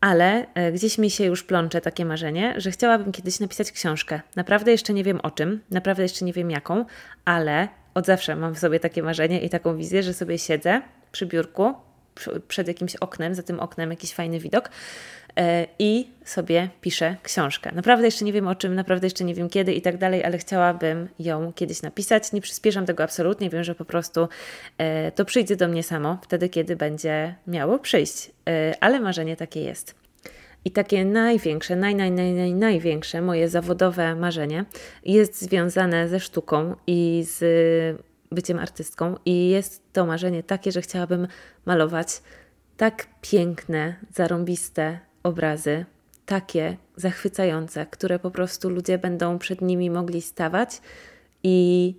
ale 0.00 0.46
e, 0.54 0.72
gdzieś 0.72 0.98
mi 0.98 1.10
się 1.10 1.24
już 1.24 1.42
plącze 1.42 1.80
takie 1.80 2.04
marzenie, 2.04 2.54
że 2.56 2.70
chciałabym 2.70 3.12
kiedyś 3.12 3.40
napisać 3.40 3.72
książkę. 3.72 4.20
Naprawdę 4.36 4.72
jeszcze 4.72 4.92
nie 4.92 5.04
wiem 5.04 5.20
o 5.22 5.30
czym, 5.30 5.60
naprawdę 5.70 6.02
jeszcze 6.02 6.24
nie 6.24 6.32
wiem 6.32 6.50
jaką, 6.50 6.84
ale 7.24 7.68
od 7.94 8.06
zawsze 8.06 8.36
mam 8.36 8.54
w 8.54 8.58
sobie 8.58 8.80
takie 8.80 9.02
marzenie 9.02 9.40
i 9.40 9.50
taką 9.50 9.76
wizję, 9.76 10.02
że 10.02 10.14
sobie 10.14 10.38
siedzę 10.38 10.82
przy 11.12 11.26
biurku, 11.26 11.74
przed 12.48 12.68
jakimś 12.68 12.96
oknem, 12.96 13.34
za 13.34 13.42
tym 13.42 13.60
oknem 13.60 13.90
jakiś 13.90 14.14
fajny 14.14 14.40
widok 14.40 14.70
i 15.78 16.08
sobie 16.24 16.68
piszę 16.80 17.16
książkę. 17.22 17.70
Naprawdę 17.74 18.06
jeszcze 18.06 18.24
nie 18.24 18.32
wiem 18.32 18.48
o 18.48 18.54
czym, 18.54 18.74
naprawdę 18.74 19.06
jeszcze 19.06 19.24
nie 19.24 19.34
wiem 19.34 19.48
kiedy 19.48 19.72
i 19.72 19.82
tak 19.82 19.96
dalej, 19.96 20.24
ale 20.24 20.38
chciałabym 20.38 21.08
ją 21.18 21.52
kiedyś 21.52 21.82
napisać. 21.82 22.32
Nie 22.32 22.40
przyspieszam 22.40 22.86
tego 22.86 23.02
absolutnie, 23.02 23.50
wiem, 23.50 23.64
że 23.64 23.74
po 23.74 23.84
prostu 23.84 24.28
e, 24.78 25.12
to 25.12 25.24
przyjdzie 25.24 25.56
do 25.56 25.68
mnie 25.68 25.82
samo 25.82 26.18
wtedy, 26.22 26.48
kiedy 26.48 26.76
będzie 26.76 27.34
miało 27.46 27.78
przyjść, 27.78 28.30
e, 28.48 28.74
ale 28.80 29.00
marzenie 29.00 29.36
takie 29.36 29.60
jest. 29.60 29.94
I 30.64 30.70
takie 30.70 31.04
największe, 31.04 31.76
naj, 31.76 31.94
naj, 31.94 32.10
naj, 32.10 32.32
naj, 32.32 32.54
największe 32.54 33.22
moje 33.22 33.48
zawodowe 33.48 34.14
marzenie 34.14 34.64
jest 35.04 35.42
związane 35.42 36.08
ze 36.08 36.20
sztuką 36.20 36.76
i 36.86 37.24
z 37.26 37.40
byciem 38.32 38.58
artystką 38.58 39.16
i 39.24 39.48
jest 39.48 39.92
to 39.92 40.06
marzenie 40.06 40.42
takie, 40.42 40.72
że 40.72 40.82
chciałabym 40.82 41.28
malować 41.66 42.22
tak 42.76 43.06
piękne, 43.20 43.96
zarąbiste 44.14 44.98
obrazy, 45.22 45.84
takie 46.26 46.76
zachwycające, 46.96 47.86
które 47.86 48.18
po 48.18 48.30
prostu 48.30 48.70
ludzie 48.70 48.98
będą 48.98 49.38
przed 49.38 49.60
nimi 49.60 49.90
mogli 49.90 50.22
stawać 50.22 50.80
i 51.42 51.94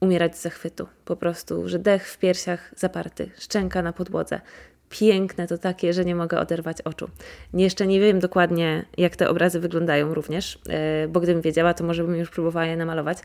umierać 0.00 0.36
z 0.36 0.42
zachwytu. 0.42 0.86
Po 1.04 1.16
prostu, 1.16 1.68
że 1.68 1.78
dech 1.78 2.08
w 2.08 2.18
piersiach 2.18 2.72
zaparty, 2.76 3.30
szczęka 3.38 3.82
na 3.82 3.92
podłodze. 3.92 4.40
Piękne 4.88 5.46
to 5.46 5.58
takie, 5.58 5.92
że 5.92 6.04
nie 6.04 6.14
mogę 6.14 6.40
oderwać 6.40 6.82
oczu. 6.82 7.08
Jeszcze 7.54 7.86
nie 7.86 8.00
wiem 8.00 8.18
dokładnie, 8.18 8.84
jak 8.96 9.16
te 9.16 9.28
obrazy 9.28 9.60
wyglądają 9.60 10.14
również, 10.14 10.58
e, 10.68 11.08
bo 11.08 11.20
gdybym 11.20 11.42
wiedziała, 11.42 11.74
to 11.74 11.84
może 11.84 12.04
bym 12.04 12.16
już 12.16 12.30
próbowała 12.30 12.66
je 12.66 12.76
namalować, 12.76 13.18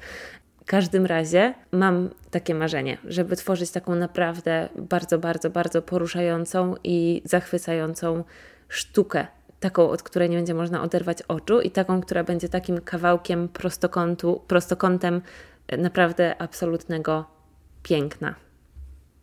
w 0.61 0.67
każdym 0.67 1.05
razie 1.05 1.53
mam 1.71 2.09
takie 2.31 2.55
marzenie, 2.55 2.97
żeby 3.07 3.35
tworzyć 3.35 3.71
taką 3.71 3.95
naprawdę 3.95 4.69
bardzo, 4.75 5.19
bardzo, 5.19 5.49
bardzo 5.49 5.81
poruszającą 5.81 6.75
i 6.83 7.21
zachwycającą 7.25 8.23
sztukę. 8.69 9.27
Taką, 9.59 9.89
od 9.89 10.03
której 10.03 10.29
nie 10.29 10.37
będzie 10.37 10.53
można 10.53 10.81
oderwać 10.81 11.21
oczu, 11.21 11.61
i 11.61 11.71
taką, 11.71 12.01
która 12.01 12.23
będzie 12.23 12.49
takim 12.49 12.81
kawałkiem 12.81 13.47
prostokątu, 13.47 14.41
prostokątem 14.47 15.21
naprawdę 15.77 16.41
absolutnego 16.41 17.25
piękna. 17.83 18.35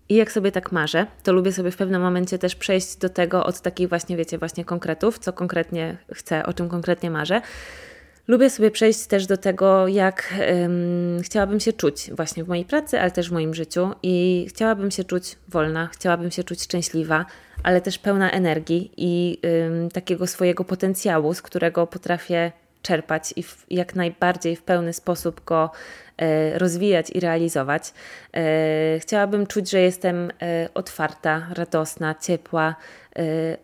I 0.08 0.14
jak 0.14 0.32
sobie 0.32 0.52
tak 0.52 0.72
marzę, 0.72 1.06
to 1.22 1.32
lubię 1.32 1.52
sobie 1.52 1.70
w 1.70 1.76
pewnym 1.76 2.02
momencie 2.02 2.38
też 2.38 2.56
przejść 2.56 2.96
do 2.96 3.08
tego 3.08 3.46
od 3.46 3.60
takich 3.60 3.88
właśnie, 3.88 4.16
wiecie, 4.16 4.38
właśnie 4.38 4.64
konkretów, 4.64 5.18
co 5.18 5.32
konkretnie 5.32 5.96
chcę, 6.14 6.46
o 6.46 6.52
czym 6.52 6.68
konkretnie 6.68 7.10
marzę 7.10 7.42
Lubię 8.28 8.50
sobie 8.50 8.70
przejść 8.70 9.06
też 9.06 9.26
do 9.26 9.36
tego, 9.36 9.88
jak 9.88 10.34
um, 10.62 11.22
chciałabym 11.22 11.60
się 11.60 11.72
czuć 11.72 12.10
właśnie 12.10 12.44
w 12.44 12.48
mojej 12.48 12.64
pracy, 12.64 13.00
ale 13.00 13.10
też 13.10 13.28
w 13.28 13.32
moim 13.32 13.54
życiu 13.54 13.90
i 14.02 14.46
chciałabym 14.48 14.90
się 14.90 15.04
czuć 15.04 15.36
wolna, 15.48 15.88
chciałabym 15.92 16.30
się 16.30 16.44
czuć 16.44 16.62
szczęśliwa, 16.62 17.26
ale 17.62 17.80
też 17.80 17.98
pełna 17.98 18.30
energii 18.30 18.92
i 18.96 19.38
um, 19.42 19.90
takiego 19.90 20.26
swojego 20.26 20.64
potencjału, 20.64 21.34
z 21.34 21.42
którego 21.42 21.86
potrafię 21.86 22.52
czerpać 22.82 23.34
i 23.36 23.42
w, 23.42 23.66
jak 23.70 23.94
najbardziej 23.94 24.56
w 24.56 24.62
pełny 24.62 24.92
sposób 24.92 25.44
go 25.44 25.70
e, 26.16 26.58
rozwijać 26.58 27.10
i 27.10 27.20
realizować. 27.20 27.92
E, 28.34 28.98
chciałabym 29.00 29.46
czuć, 29.46 29.70
że 29.70 29.80
jestem 29.80 30.30
e, 30.42 30.68
otwarta, 30.74 31.46
radosna, 31.50 32.14
ciepła, 32.14 32.74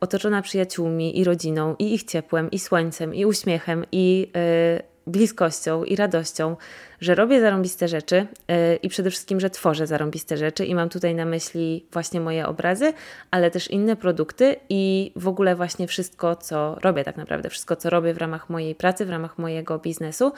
otoczona 0.00 0.42
przyjaciółmi 0.42 1.18
i 1.18 1.24
rodziną, 1.24 1.76
i 1.78 1.94
ich 1.94 2.04
ciepłem, 2.04 2.50
i 2.50 2.58
słońcem, 2.58 3.14
i 3.14 3.26
uśmiechem, 3.26 3.84
i 3.92 4.30
e, 4.36 4.82
bliskością 5.08 5.84
i 5.84 5.96
radością, 5.96 6.56
że 7.00 7.14
robię 7.14 7.40
zarąbiste 7.40 7.88
rzeczy 7.88 8.26
yy, 8.48 8.76
i 8.76 8.88
przede 8.88 9.10
wszystkim, 9.10 9.40
że 9.40 9.50
tworzę 9.50 9.86
zarąbiste 9.86 10.36
rzeczy. 10.36 10.64
I 10.64 10.74
mam 10.74 10.88
tutaj 10.88 11.14
na 11.14 11.24
myśli 11.24 11.86
właśnie 11.92 12.20
moje 12.20 12.46
obrazy, 12.46 12.92
ale 13.30 13.50
też 13.50 13.70
inne 13.70 13.96
produkty 13.96 14.56
i 14.68 15.12
w 15.16 15.28
ogóle 15.28 15.56
właśnie 15.56 15.86
wszystko, 15.86 16.36
co 16.36 16.76
robię 16.82 17.04
tak 17.04 17.16
naprawdę, 17.16 17.50
wszystko, 17.50 17.76
co 17.76 17.90
robię 17.90 18.14
w 18.14 18.18
ramach 18.18 18.50
mojej 18.50 18.74
pracy, 18.74 19.06
w 19.06 19.10
ramach 19.10 19.38
mojego 19.38 19.78
biznesu, 19.78 20.32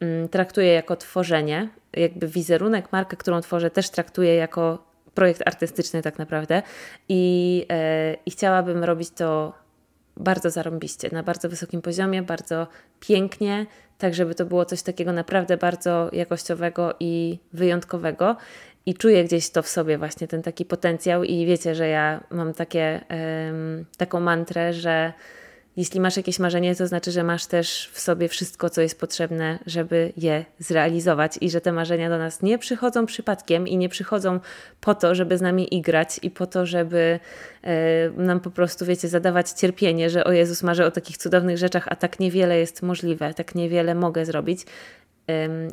yy, 0.00 0.28
traktuję 0.30 0.72
jako 0.72 0.96
tworzenie, 0.96 1.68
jakby 1.92 2.28
wizerunek, 2.28 2.92
markę, 2.92 3.16
którą 3.16 3.40
tworzę, 3.40 3.70
też 3.70 3.90
traktuję 3.90 4.34
jako 4.34 4.87
projekt 5.18 5.42
artystyczny 5.46 6.02
tak 6.02 6.18
naprawdę 6.18 6.62
i, 7.08 7.56
yy, 7.70 8.16
i 8.26 8.30
chciałabym 8.30 8.84
robić 8.84 9.10
to 9.10 9.52
bardzo 10.16 10.50
zarąbiście, 10.50 11.08
na 11.12 11.22
bardzo 11.22 11.48
wysokim 11.48 11.82
poziomie, 11.82 12.22
bardzo 12.22 12.66
pięknie, 13.00 13.66
tak 13.98 14.14
żeby 14.14 14.34
to 14.34 14.44
było 14.44 14.64
coś 14.64 14.82
takiego 14.82 15.12
naprawdę 15.12 15.56
bardzo 15.56 16.10
jakościowego 16.12 16.94
i 17.00 17.38
wyjątkowego. 17.52 18.36
I 18.86 18.94
czuję 18.94 19.24
gdzieś 19.24 19.50
to 19.50 19.62
w 19.62 19.68
sobie, 19.68 19.98
właśnie 19.98 20.28
ten 20.28 20.42
taki 20.42 20.64
potencjał, 20.64 21.24
i 21.24 21.46
wiecie, 21.46 21.74
że 21.74 21.88
ja 21.88 22.24
mam 22.30 22.54
takie, 22.54 23.00
taką 23.96 24.20
mantrę, 24.20 24.72
że 24.72 25.12
jeśli 25.78 26.00
masz 26.00 26.16
jakieś 26.16 26.38
marzenie, 26.38 26.76
to 26.76 26.86
znaczy, 26.86 27.10
że 27.10 27.24
masz 27.24 27.46
też 27.46 27.90
w 27.92 28.00
sobie 28.00 28.28
wszystko, 28.28 28.70
co 28.70 28.80
jest 28.80 29.00
potrzebne, 29.00 29.58
żeby 29.66 30.12
je 30.16 30.44
zrealizować 30.58 31.38
i 31.40 31.50
że 31.50 31.60
te 31.60 31.72
marzenia 31.72 32.08
do 32.08 32.18
nas 32.18 32.42
nie 32.42 32.58
przychodzą 32.58 33.06
przypadkiem 33.06 33.68
i 33.68 33.76
nie 33.76 33.88
przychodzą 33.88 34.40
po 34.80 34.94
to, 34.94 35.14
żeby 35.14 35.38
z 35.38 35.40
nami 35.40 35.74
igrać 35.74 36.20
i 36.22 36.30
po 36.30 36.46
to, 36.46 36.66
żeby 36.66 37.20
e, 37.62 38.10
nam 38.10 38.40
po 38.40 38.50
prostu, 38.50 38.86
wiecie, 38.86 39.08
zadawać 39.08 39.50
cierpienie, 39.50 40.10
że 40.10 40.24
o 40.24 40.32
Jezus 40.32 40.62
marzę 40.62 40.86
o 40.86 40.90
takich 40.90 41.18
cudownych 41.18 41.58
rzeczach, 41.58 41.88
a 41.88 41.96
tak 41.96 42.20
niewiele 42.20 42.58
jest 42.58 42.82
możliwe, 42.82 43.34
tak 43.34 43.54
niewiele 43.54 43.94
mogę 43.94 44.26
zrobić. 44.26 44.66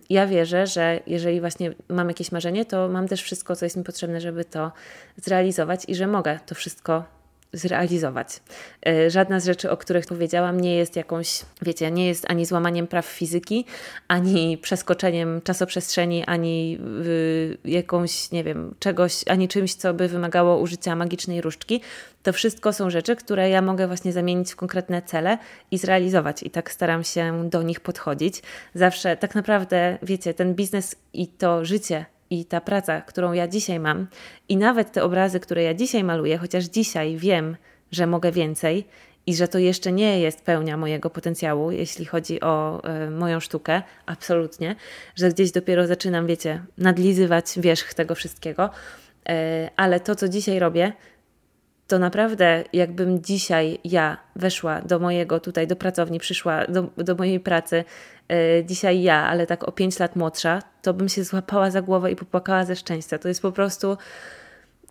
Ja 0.09 0.27
wierzę, 0.27 0.67
że 0.67 0.99
jeżeli 1.07 1.39
właśnie 1.39 1.73
mam 1.89 2.07
jakieś 2.07 2.31
marzenie, 2.31 2.65
to 2.65 2.89
mam 2.89 3.07
też 3.07 3.23
wszystko, 3.23 3.55
co 3.55 3.65
jest 3.65 3.77
mi 3.77 3.83
potrzebne, 3.83 4.21
żeby 4.21 4.45
to 4.45 4.71
zrealizować 5.17 5.83
i 5.87 5.95
że 5.95 6.07
mogę 6.07 6.39
to 6.45 6.55
wszystko 6.55 7.03
zrealizować. 7.55 8.39
E, 8.87 9.09
żadna 9.09 9.39
z 9.39 9.45
rzeczy, 9.45 9.71
o 9.71 9.77
których 9.77 10.05
powiedziałam, 10.05 10.59
nie 10.59 10.75
jest 10.75 10.95
jakąś, 10.95 11.41
wiecie, 11.61 11.91
nie 11.91 12.07
jest 12.07 12.25
ani 12.29 12.45
złamaniem 12.45 12.87
praw 12.87 13.05
fizyki, 13.05 13.65
ani 14.07 14.57
przeskoczeniem 14.57 15.41
czasoprzestrzeni, 15.41 16.25
ani 16.25 16.79
jakąś, 17.65 18.31
nie 18.31 18.43
wiem, 18.43 18.75
czegoś, 18.79 19.23
ani 19.27 19.47
czymś, 19.47 19.73
co 19.75 19.93
by 19.93 20.07
wymagało 20.07 20.57
użycia 20.57 20.95
magicznej 20.95 21.41
różdżki. 21.41 21.81
To 22.23 22.33
wszystko 22.33 22.73
są 22.73 22.89
rzeczy, 22.89 23.15
które 23.15 23.49
ja 23.49 23.61
mogę 23.61 23.87
właśnie 23.87 24.13
zamienić 24.13 24.51
w 24.51 24.55
konkretne 24.55 25.01
cele 25.01 25.37
i 25.71 25.77
zrealizować. 25.77 26.43
I 26.43 26.49
tak 26.49 26.71
staram 26.71 27.03
się 27.03 27.49
do 27.49 27.63
nich 27.63 27.79
podchodzić. 27.79 28.41
Zawsze 28.73 29.17
tak 29.17 29.35
naprawdę, 29.35 29.97
wiecie, 30.03 30.33
ten 30.33 30.55
biznes 30.55 30.95
i 31.13 31.27
to 31.27 31.65
życie 31.65 32.05
i 32.39 32.45
ta 32.45 32.61
praca, 32.61 33.01
którą 33.01 33.33
ja 33.33 33.47
dzisiaj 33.47 33.79
mam, 33.79 34.07
i 34.49 34.57
nawet 34.57 34.91
te 34.91 35.03
obrazy, 35.03 35.39
które 35.39 35.63
ja 35.63 35.73
dzisiaj 35.73 36.03
maluję, 36.03 36.37
chociaż 36.37 36.65
dzisiaj 36.65 37.17
wiem, 37.17 37.57
że 37.91 38.07
mogę 38.07 38.31
więcej 38.31 38.87
i 39.27 39.35
że 39.35 39.47
to 39.47 39.59
jeszcze 39.59 39.91
nie 39.91 40.19
jest 40.19 40.41
pełnia 40.41 40.77
mojego 40.77 41.09
potencjału, 41.09 41.71
jeśli 41.71 42.05
chodzi 42.05 42.41
o 42.41 42.81
y, 43.07 43.11
moją 43.11 43.39
sztukę, 43.39 43.81
absolutnie, 44.05 44.75
że 45.15 45.29
gdzieś 45.29 45.51
dopiero 45.51 45.87
zaczynam, 45.87 46.27
wiecie, 46.27 46.63
nadlizywać 46.77 47.45
wierzch 47.57 47.93
tego 47.93 48.15
wszystkiego, 48.15 48.69
y, 49.29 49.33
ale 49.75 49.99
to, 49.99 50.15
co 50.15 50.29
dzisiaj 50.29 50.59
robię, 50.59 50.93
to 51.87 51.99
naprawdę 51.99 52.63
jakbym 52.73 53.21
dzisiaj 53.21 53.79
ja 53.83 54.17
weszła 54.35 54.81
do 54.81 54.99
mojego 54.99 55.39
tutaj, 55.39 55.67
do 55.67 55.75
pracowni, 55.75 56.19
przyszła 56.19 56.65
do, 56.67 56.89
do 56.97 57.15
mojej 57.15 57.39
pracy, 57.39 57.83
yy, 58.29 58.35
dzisiaj 58.65 59.01
ja, 59.01 59.27
ale 59.27 59.47
tak 59.47 59.67
o 59.67 59.71
5 59.71 59.99
lat 59.99 60.15
młodsza, 60.15 60.61
to 60.81 60.93
bym 60.93 61.09
się 61.09 61.23
złapała 61.23 61.71
za 61.71 61.81
głowę 61.81 62.11
i 62.11 62.15
popłakała 62.15 62.65
ze 62.65 62.75
szczęścia. 62.75 63.17
To 63.17 63.27
jest 63.27 63.41
po 63.41 63.51
prostu 63.51 63.97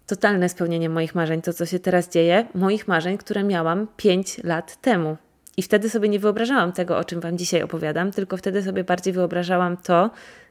totalne 0.06 0.48
spełnienie 0.48 0.88
moich 0.88 1.14
marzeń, 1.14 1.42
to 1.42 1.52
co 1.52 1.66
się 1.66 1.78
teraz 1.78 2.08
dzieje, 2.08 2.46
moich 2.54 2.88
marzeń, 2.88 3.18
które 3.18 3.44
miałam 3.44 3.86
5 3.96 4.44
lat 4.44 4.80
temu. 4.80 5.16
I 5.56 5.62
wtedy 5.62 5.90
sobie 5.90 6.08
nie 6.08 6.18
wyobrażałam 6.18 6.72
tego, 6.72 6.98
o 6.98 7.04
czym 7.04 7.20
Wam 7.20 7.38
dzisiaj 7.38 7.62
opowiadam, 7.62 8.10
tylko 8.10 8.36
wtedy 8.36 8.62
sobie 8.62 8.84
bardziej 8.84 9.12
wyobrażałam 9.12 9.76
to, 9.76 10.10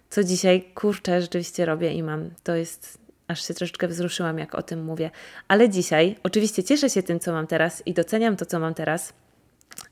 co 0.10 0.23
dzisiaj 0.23 0.62
kurczę 0.75 1.21
rzeczywiście 1.21 1.65
robię 1.65 1.93
i 1.93 2.03
mam. 2.03 2.29
To 2.43 2.56
jest 2.56 3.02
aż 3.27 3.47
się 3.47 3.53
troszeczkę 3.53 3.88
wzruszyłam, 3.88 4.39
jak 4.39 4.55
o 4.55 4.62
tym 4.62 4.83
mówię. 4.83 5.12
Ale 5.47 5.69
dzisiaj, 5.69 6.15
oczywiście 6.23 6.63
cieszę 6.63 6.89
się 6.89 7.03
tym, 7.03 7.19
co 7.19 7.31
mam 7.31 7.47
teraz 7.47 7.83
i 7.88 7.93
doceniam 7.93 8.38
to, 8.38 8.45
co 8.45 8.59
mam 8.59 8.73
teraz. 8.73 9.13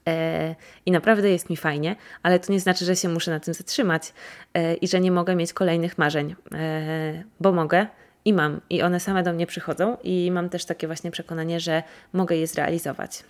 E, 0.08 0.56
I 0.86 0.92
naprawdę 0.92 1.30
jest 1.30 1.50
mi 1.50 1.58
fajnie, 1.58 1.96
ale 2.24 2.40
to 2.40 2.54
nie 2.54 2.60
znaczy, 2.60 2.86
że 2.86 2.96
się 2.96 3.10
muszę 3.10 3.32
na 3.32 3.40
tym 3.40 3.54
zatrzymać 3.54 4.14
e, 4.54 4.74
i 4.74 4.88
że 4.88 5.00
nie 5.00 5.12
mogę 5.12 5.36
mieć 5.36 5.54
kolejnych 5.54 5.98
marzeń, 5.98 6.36
e, 6.52 7.24
bo 7.40 7.52
mogę 7.52 7.88
i 8.26 8.34
mam, 8.34 8.62
i 8.70 8.82
one 8.82 9.00
same 9.00 9.24
do 9.24 9.34
mnie 9.34 9.48
przychodzą, 9.48 9.98
i 10.04 10.32
mam 10.32 10.50
też 10.50 10.66
takie 10.66 10.88
właśnie 10.88 11.12
przekonanie, 11.12 11.60
że 11.60 11.84
mogę 12.14 12.36
je 12.36 12.48
zrealizować. 12.48 13.24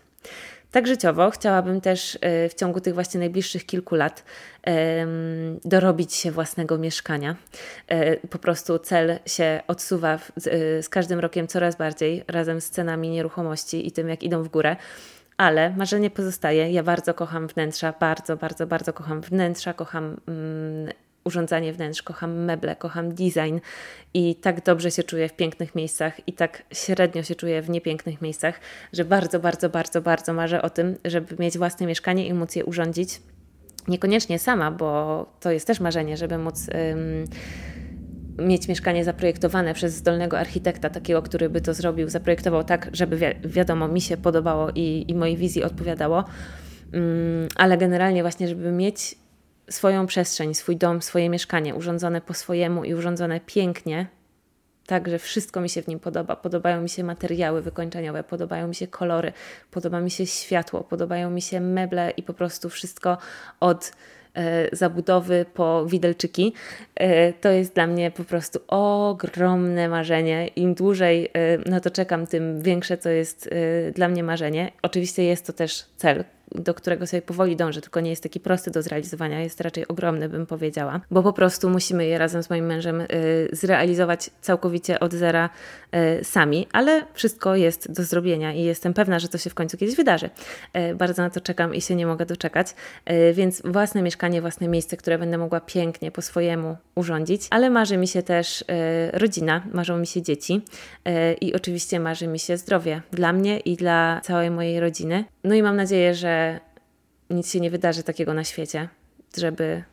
Tak 0.72 0.88
życiowo 0.88 1.30
chciałabym 1.30 1.82
też 1.82 2.18
e, 2.22 2.50
w 2.50 2.54
ciągu 2.54 2.82
tych 2.82 2.94
właśnie 2.94 3.20
najbliższych 3.20 3.66
kilku 3.66 3.96
lat 3.96 4.24
dorobić 5.66 6.14
się 6.14 6.32
własnego 6.32 6.78
mieszkania. 6.78 7.36
E, 7.88 8.18
po 8.28 8.40
prostu 8.40 8.80
cel 8.80 9.20
się 9.26 9.62
odsuwa 9.68 10.20
z 10.82 10.90
każdym 10.90 11.20
rokiem 11.20 11.48
coraz 11.48 11.76
bardziej 11.76 12.24
razem 12.28 12.62
z 12.62 12.70
cenami 12.70 13.10
nieruchomości 13.10 13.88
i 13.88 13.92
tym, 13.92 14.10
jak 14.10 14.24
idą 14.24 14.44
w 14.44 14.50
górę 14.50 14.76
ale 15.38 15.70
marzenie 15.70 16.10
pozostaje. 16.10 16.72
Ja 16.72 16.84
bardzo 16.84 17.14
kocham 17.14 17.48
wnętrza, 17.48 17.94
bardzo, 18.00 18.38
bardzo, 18.38 18.68
bardzo 18.68 18.94
kocham 18.94 19.22
wnętrza, 19.22 19.74
kocham 19.74 20.18
mm, 20.28 20.94
urządzanie 21.24 21.74
wnętrz, 21.74 22.02
kocham 22.02 22.44
meble, 22.44 22.76
kocham 22.76 23.10
design 23.10 23.60
i 24.14 24.36
tak 24.36 24.64
dobrze 24.64 24.92
się 24.92 25.04
czuję 25.04 25.30
w 25.30 25.34
pięknych 25.34 25.76
miejscach 25.76 26.28
i 26.28 26.34
tak 26.34 26.64
średnio 26.74 27.24
się 27.24 27.36
czuję 27.36 27.62
w 27.62 27.70
niepięknych 27.70 28.22
miejscach, 28.22 28.60
że 28.94 29.06
bardzo, 29.06 29.40
bardzo, 29.40 29.70
bardzo, 29.70 30.02
bardzo 30.02 30.34
marzę 30.34 30.62
o 30.62 30.70
tym, 30.70 30.98
żeby 31.06 31.36
mieć 31.40 31.58
własne 31.58 31.86
mieszkanie 31.86 32.28
i 32.28 32.34
móc 32.34 32.56
je 32.56 32.66
urządzić. 32.66 33.22
Niekoniecznie 33.88 34.40
sama, 34.40 34.72
bo 34.72 35.26
to 35.40 35.52
jest 35.52 35.68
też 35.68 35.80
marzenie, 35.80 36.18
żeby 36.18 36.38
móc. 36.38 36.68
Ym, 36.92 37.26
mieć 38.38 38.68
mieszkanie 38.68 39.04
zaprojektowane 39.04 39.74
przez 39.74 39.94
zdolnego 39.94 40.40
architekta, 40.40 40.90
takiego, 40.90 41.22
który 41.22 41.50
by 41.50 41.62
to 41.62 41.74
zrobił, 41.74 42.10
zaprojektował 42.10 42.64
tak, 42.64 42.90
żeby 42.94 43.18
wi 43.18 43.26
wiadomo, 43.46 43.88
mi 43.88 44.02
się 44.02 44.18
podobało 44.18 44.70
i, 44.76 45.06
i 45.08 45.16
mojej 45.16 45.38
wizji 45.38 45.64
odpowiadało, 45.64 46.24
ale 47.56 47.78
generalnie 47.78 48.22
właśnie, 48.22 48.48
żeby 48.48 48.72
mieć 48.72 49.16
swoją 49.72 50.08
przestrzeń, 50.08 50.54
swój 50.54 50.78
dom, 50.78 51.02
swoje 51.02 51.30
mieszkanie 51.30 51.76
urządzone 51.76 52.22
po 52.22 52.34
swojemu 52.34 52.84
i 52.84 52.94
urządzone 52.94 53.40
pięknie, 53.40 54.08
tak, 54.86 55.10
że 55.10 55.20
wszystko 55.20 55.62
mi 55.62 55.70
się 55.70 55.82
w 55.82 55.88
nim 55.88 56.00
podoba. 56.00 56.36
Podobają 56.36 56.82
mi 56.82 56.90
się 56.90 57.04
materiały 57.04 57.62
wykończeniowe, 57.62 58.24
podobają 58.24 58.68
mi 58.68 58.76
się 58.76 58.88
kolory, 58.88 59.34
podoba 59.72 60.00
mi 60.00 60.12
się 60.12 60.28
światło, 60.28 60.84
podobają 60.84 61.30
mi 61.30 61.42
się 61.42 61.60
meble 61.60 62.14
i 62.18 62.24
po 62.24 62.34
prostu 62.34 62.70
wszystko 62.70 63.18
od 63.60 63.92
e, 64.34 64.76
zabudowy 64.76 65.46
po 65.54 65.86
widelczyki. 65.86 66.54
E, 66.96 67.34
to 67.34 67.50
jest 67.50 67.74
dla 67.74 67.88
mnie 67.88 68.12
po 68.12 68.24
prostu 68.24 68.60
ogromne 68.68 69.90
marzenie. 69.90 70.48
Im 70.48 70.74
dłużej 70.74 71.32
e, 71.34 71.70
na 71.70 71.80
to 71.80 71.92
czekam, 71.92 72.28
tym 72.28 72.62
większe 72.62 72.98
to 72.98 73.10
jest 73.10 73.50
e, 73.52 73.92
dla 73.92 74.08
mnie 74.08 74.24
marzenie. 74.24 74.72
Oczywiście 74.82 75.24
jest 75.24 75.48
to 75.48 75.54
też 75.54 75.86
cel, 75.98 76.24
do 76.56 76.74
którego 76.74 77.08
sobie 77.08 77.22
powoli 77.22 77.56
dążę, 77.56 77.82
tylko 77.82 78.00
nie 78.00 78.10
jest 78.10 78.24
taki 78.24 78.40
prosty 78.40 78.72
do 78.72 78.82
zrealizowania, 78.82 79.40
jest 79.40 79.62
raczej 79.62 79.88
ogromny, 79.88 80.30
bym 80.30 80.46
powiedziała, 80.46 81.02
bo 81.12 81.24
po 81.24 81.34
prostu 81.34 81.70
musimy 81.70 82.06
je 82.06 82.18
razem 82.18 82.44
z 82.44 82.50
moim 82.50 82.66
mężem 82.66 83.02
y, 83.02 83.08
zrealizować 83.52 84.30
całkowicie 84.42 85.00
od 85.00 85.14
zera 85.14 85.50
y, 86.20 86.24
sami, 86.24 86.68
ale 86.72 87.06
wszystko 87.14 87.56
jest 87.56 87.92
do 87.92 88.04
zrobienia 88.04 88.54
i 88.54 88.64
jestem 88.64 88.94
pewna, 88.94 89.20
że 89.20 89.28
to 89.28 89.38
się 89.38 89.50
w 89.50 89.54
końcu 89.54 89.78
kiedyś 89.78 89.96
wydarzy. 89.96 90.30
Y, 90.92 90.96
bardzo 90.96 91.22
na 91.22 91.30
to 91.30 91.42
czekam 91.42 91.76
i 91.76 91.82
się 91.82 91.96
nie 91.96 92.06
mogę 92.06 92.26
doczekać, 92.26 92.68
więc 93.34 93.62
własne 93.66 94.02
mieszkanie, 94.02 94.42
własne 94.42 94.68
miejsce, 94.68 94.98
które 94.98 95.18
będę 95.18 95.38
mogła 95.38 95.60
pięknie 95.60 96.12
po 96.12 96.22
swojemu 96.22 96.78
urządzić, 96.96 97.48
ale 97.50 97.70
marzy 97.70 97.98
mi 97.98 98.08
się 98.08 98.24
też 98.24 98.64
rodzina, 99.14 99.64
marzą 99.74 99.98
mi 99.98 100.08
się 100.08 100.22
dzieci 100.22 100.62
i 101.42 101.54
oczywiście 101.54 102.00
marzy 102.00 102.28
mi 102.28 102.40
się 102.40 102.58
zdrowie 102.58 103.02
dla 103.12 103.34
mnie 103.34 103.60
i 103.60 103.76
dla 103.76 104.22
całej 104.24 104.52
mojej 104.52 104.80
rodziny. 104.80 105.26
No 105.44 105.56
i 105.56 105.64
mam 105.64 105.76
nadzieję, 105.76 106.16
że 106.16 106.60
nic 107.30 107.52
się 107.52 107.60
nie 107.60 107.72
wydarzy 107.72 108.04
takiego 108.04 108.34
na 108.34 108.44
świecie, 108.44 108.90
żeby 109.38 109.84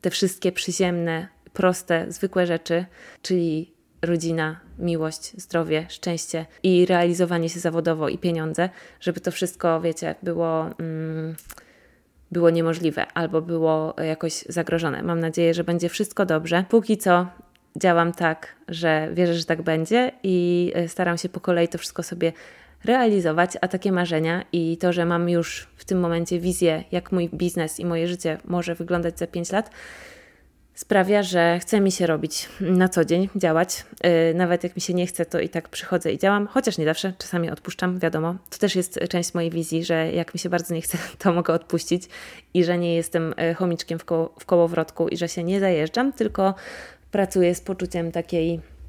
te 0.00 0.10
wszystkie 0.10 0.52
przyziemne, 0.52 1.28
proste, 1.52 2.06
zwykłe 2.08 2.46
rzeczy, 2.46 2.84
czyli 3.22 3.72
rodzina, 4.02 4.60
miłość, 4.78 5.40
zdrowie, 5.40 5.86
szczęście 5.88 6.46
i 6.62 6.86
realizowanie 6.86 7.48
się 7.48 7.60
zawodowo 7.60 8.08
i 8.08 8.18
pieniądze, 8.18 8.68
żeby 9.00 9.20
to 9.20 9.30
wszystko, 9.30 9.80
wiecie, 9.80 10.14
było, 10.22 10.66
mm, 10.78 11.36
było 12.32 12.50
niemożliwe 12.50 13.06
albo 13.06 13.42
było 13.42 13.94
jakoś 14.04 14.44
zagrożone. 14.48 15.02
Mam 15.02 15.20
nadzieję, 15.20 15.54
że 15.54 15.64
będzie 15.64 15.88
wszystko 15.88 16.26
dobrze. 16.26 16.64
Póki 16.68 16.98
co 16.98 17.26
działam 17.76 18.12
tak, 18.12 18.56
że 18.68 19.10
wierzę, 19.14 19.34
że 19.34 19.44
tak 19.44 19.62
będzie 19.62 20.12
i 20.22 20.72
e, 20.74 20.88
staram 20.88 21.18
się 21.18 21.28
po 21.28 21.40
kolei 21.40 21.68
to 21.68 21.78
wszystko 21.78 22.02
sobie 22.02 22.32
realizować, 22.84 23.50
a 23.60 23.68
takie 23.68 23.92
marzenia 23.92 24.44
i 24.52 24.76
to, 24.76 24.92
że 24.92 25.06
mam 25.06 25.28
już 25.28 25.68
w 25.76 25.84
tym 25.84 26.00
momencie 26.00 26.40
wizję, 26.40 26.84
jak 26.92 27.12
mój 27.12 27.28
biznes 27.28 27.80
i 27.80 27.84
moje 27.84 28.08
życie 28.08 28.38
może 28.44 28.74
wyglądać 28.74 29.18
za 29.18 29.26
5 29.26 29.52
lat, 29.52 29.70
sprawia, 30.74 31.22
że 31.22 31.58
chce 31.58 31.80
mi 31.80 31.92
się 31.92 32.06
robić 32.06 32.48
na 32.60 32.88
co 32.88 33.04
dzień, 33.04 33.28
działać. 33.36 33.84
Yy, 34.04 34.34
nawet 34.34 34.64
jak 34.64 34.76
mi 34.76 34.82
się 34.82 34.94
nie 34.94 35.06
chce, 35.06 35.26
to 35.26 35.40
i 35.40 35.48
tak 35.48 35.68
przychodzę 35.68 36.12
i 36.12 36.18
działam, 36.18 36.46
chociaż 36.46 36.78
nie 36.78 36.84
zawsze, 36.84 37.12
czasami 37.18 37.50
odpuszczam, 37.50 37.98
wiadomo. 37.98 38.34
To 38.50 38.58
też 38.58 38.76
jest 38.76 39.00
część 39.08 39.34
mojej 39.34 39.50
wizji, 39.50 39.84
że 39.84 40.12
jak 40.12 40.34
mi 40.34 40.40
się 40.40 40.48
bardzo 40.48 40.74
nie 40.74 40.80
chce, 40.80 40.98
to 41.18 41.32
mogę 41.32 41.54
odpuścić 41.54 42.08
i 42.54 42.64
że 42.64 42.78
nie 42.78 42.94
jestem 42.94 43.34
y, 43.50 43.54
chomiczkiem 43.54 43.98
w, 43.98 44.04
koło, 44.04 44.34
w 44.38 44.46
kołowrotku 44.46 45.08
i 45.08 45.16
że 45.16 45.28
się 45.28 45.44
nie 45.44 45.60
zajeżdżam, 45.60 46.12
tylko 46.12 46.54
pracuję 47.10 47.54
z 47.54 47.60
poczuciem 47.60 48.12
takiej 48.12 48.54
Y, 48.54 48.79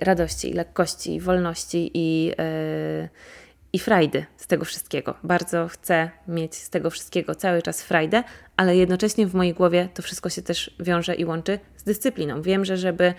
radości, 0.00 0.52
lekkości, 0.52 1.20
wolności 1.20 1.90
i, 1.94 2.26
yy, 2.26 3.08
i 3.72 3.78
frajdy 3.78 4.26
z 4.36 4.46
tego 4.46 4.64
wszystkiego. 4.64 5.14
Bardzo 5.22 5.68
chcę 5.68 6.10
mieć 6.28 6.54
z 6.54 6.70
tego 6.70 6.90
wszystkiego 6.90 7.34
cały 7.34 7.62
czas 7.62 7.82
frajdę, 7.82 8.24
ale 8.56 8.76
jednocześnie 8.76 9.26
w 9.26 9.34
mojej 9.34 9.54
głowie 9.54 9.88
to 9.94 10.02
wszystko 10.02 10.28
się 10.28 10.42
też 10.42 10.76
wiąże 10.80 11.14
i 11.14 11.24
łączy 11.24 11.58
z 11.76 11.82
dyscypliną. 11.82 12.42
Wiem, 12.42 12.64
że 12.64 12.76
żeby 12.76 13.14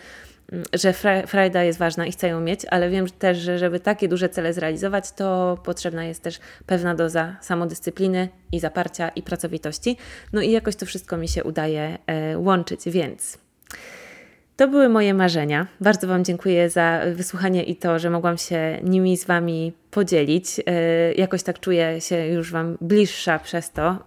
że 0.74 0.94
frajda 1.28 1.64
jest 1.64 1.80
ważna 1.80 2.06
i 2.06 2.12
chcę 2.12 2.28
ją 2.28 2.42
mieć, 2.42 2.66
ale 2.66 2.90
wiem 2.90 3.10
też, 3.10 3.38
że 3.38 3.58
żeby 3.58 3.80
takie 3.80 4.08
duże 4.08 4.30
cele 4.30 4.54
zrealizować, 4.54 5.12
to 5.12 5.58
potrzebna 5.64 6.06
jest 6.06 6.24
też 6.24 6.40
pewna 6.66 6.96
doza 6.96 7.36
samodyscypliny 7.42 8.30
i 8.52 8.60
zaparcia 8.60 9.10
i 9.10 9.24
pracowitości. 9.24 9.98
No 10.34 10.42
i 10.42 10.52
jakoś 10.52 10.76
to 10.76 10.86
wszystko 10.86 11.18
mi 11.18 11.28
się 11.28 11.44
udaje 11.44 11.98
e, 12.08 12.38
łączyć, 12.38 12.82
więc. 12.86 13.38
To 14.62 14.68
były 14.68 14.90
moje 14.90 15.14
marzenia. 15.14 15.68
Bardzo 15.80 16.08
Wam 16.08 16.26
dziękuję 16.26 16.70
za 16.70 17.02
wysłuchanie 17.16 17.64
i 17.64 17.76
to, 17.76 18.00
że 18.00 18.10
mogłam 18.10 18.38
się 18.38 18.80
nimi 18.84 19.18
z 19.18 19.26
Wami 19.26 19.74
podzielić. 19.92 20.46
E, 20.66 21.14
jakoś 21.14 21.44
tak 21.44 21.60
czuję 21.60 22.02
się 22.02 22.28
już 22.28 22.52
Wam 22.52 22.78
bliższa 22.82 23.40
przez 23.40 23.72
to, 23.72 23.98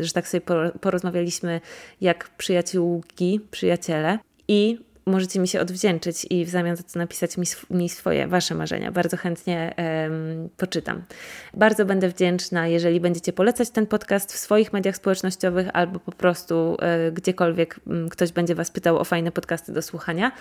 że 0.00 0.12
tak 0.12 0.28
sobie 0.28 0.42
porozmawialiśmy 0.80 1.60
jak 2.00 2.30
przyjaciółki, 2.36 3.40
przyjaciele. 3.50 4.18
I 4.48 4.78
możecie 5.08 5.40
mi 5.40 5.48
się 5.48 5.60
odwdzięczyć 5.60 6.26
i 6.30 6.44
w 6.44 6.48
zamian 6.48 6.76
za 6.76 6.82
to 6.82 6.98
napisać 6.98 7.36
mi, 7.36 7.46
mi 7.70 7.88
swoje, 7.88 8.26
Wasze 8.26 8.54
marzenia. 8.54 8.92
Bardzo 8.92 9.16
chętnie 9.16 9.74
um, 9.78 10.48
poczytam. 10.56 11.02
Bardzo 11.54 11.84
będę 11.84 12.08
wdzięczna, 12.08 12.66
jeżeli 12.66 13.00
będziecie 13.00 13.32
polecać 13.32 13.70
ten 13.70 13.86
podcast 13.86 14.32
w 14.32 14.36
swoich 14.36 14.72
mediach 14.72 14.96
społecznościowych 14.96 15.68
albo 15.72 16.00
po 16.00 16.12
prostu 16.12 16.76
e, 16.80 17.12
gdziekolwiek 17.12 17.80
m, 17.86 18.08
ktoś 18.08 18.32
będzie 18.32 18.54
Was 18.54 18.70
pytał 18.70 18.98
o 18.98 19.04
fajne 19.04 19.32
podcasty 19.32 19.72
do 19.72 19.82
słuchania. 19.82 20.32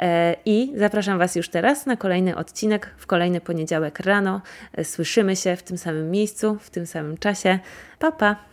E, 0.00 0.36
I 0.44 0.72
zapraszam 0.76 1.18
Was 1.18 1.36
już 1.36 1.48
teraz 1.48 1.86
na 1.86 1.96
kolejny 1.96 2.36
odcinek 2.36 2.90
w 2.98 3.06
kolejny 3.06 3.40
poniedziałek 3.40 4.00
rano. 4.00 4.40
E, 4.72 4.84
słyszymy 4.84 5.36
się 5.36 5.56
w 5.56 5.62
tym 5.62 5.78
samym 5.78 6.10
miejscu, 6.10 6.58
w 6.60 6.70
tym 6.70 6.86
samym 6.86 7.18
czasie. 7.18 7.58
Pa, 7.98 8.12
pa! 8.12 8.51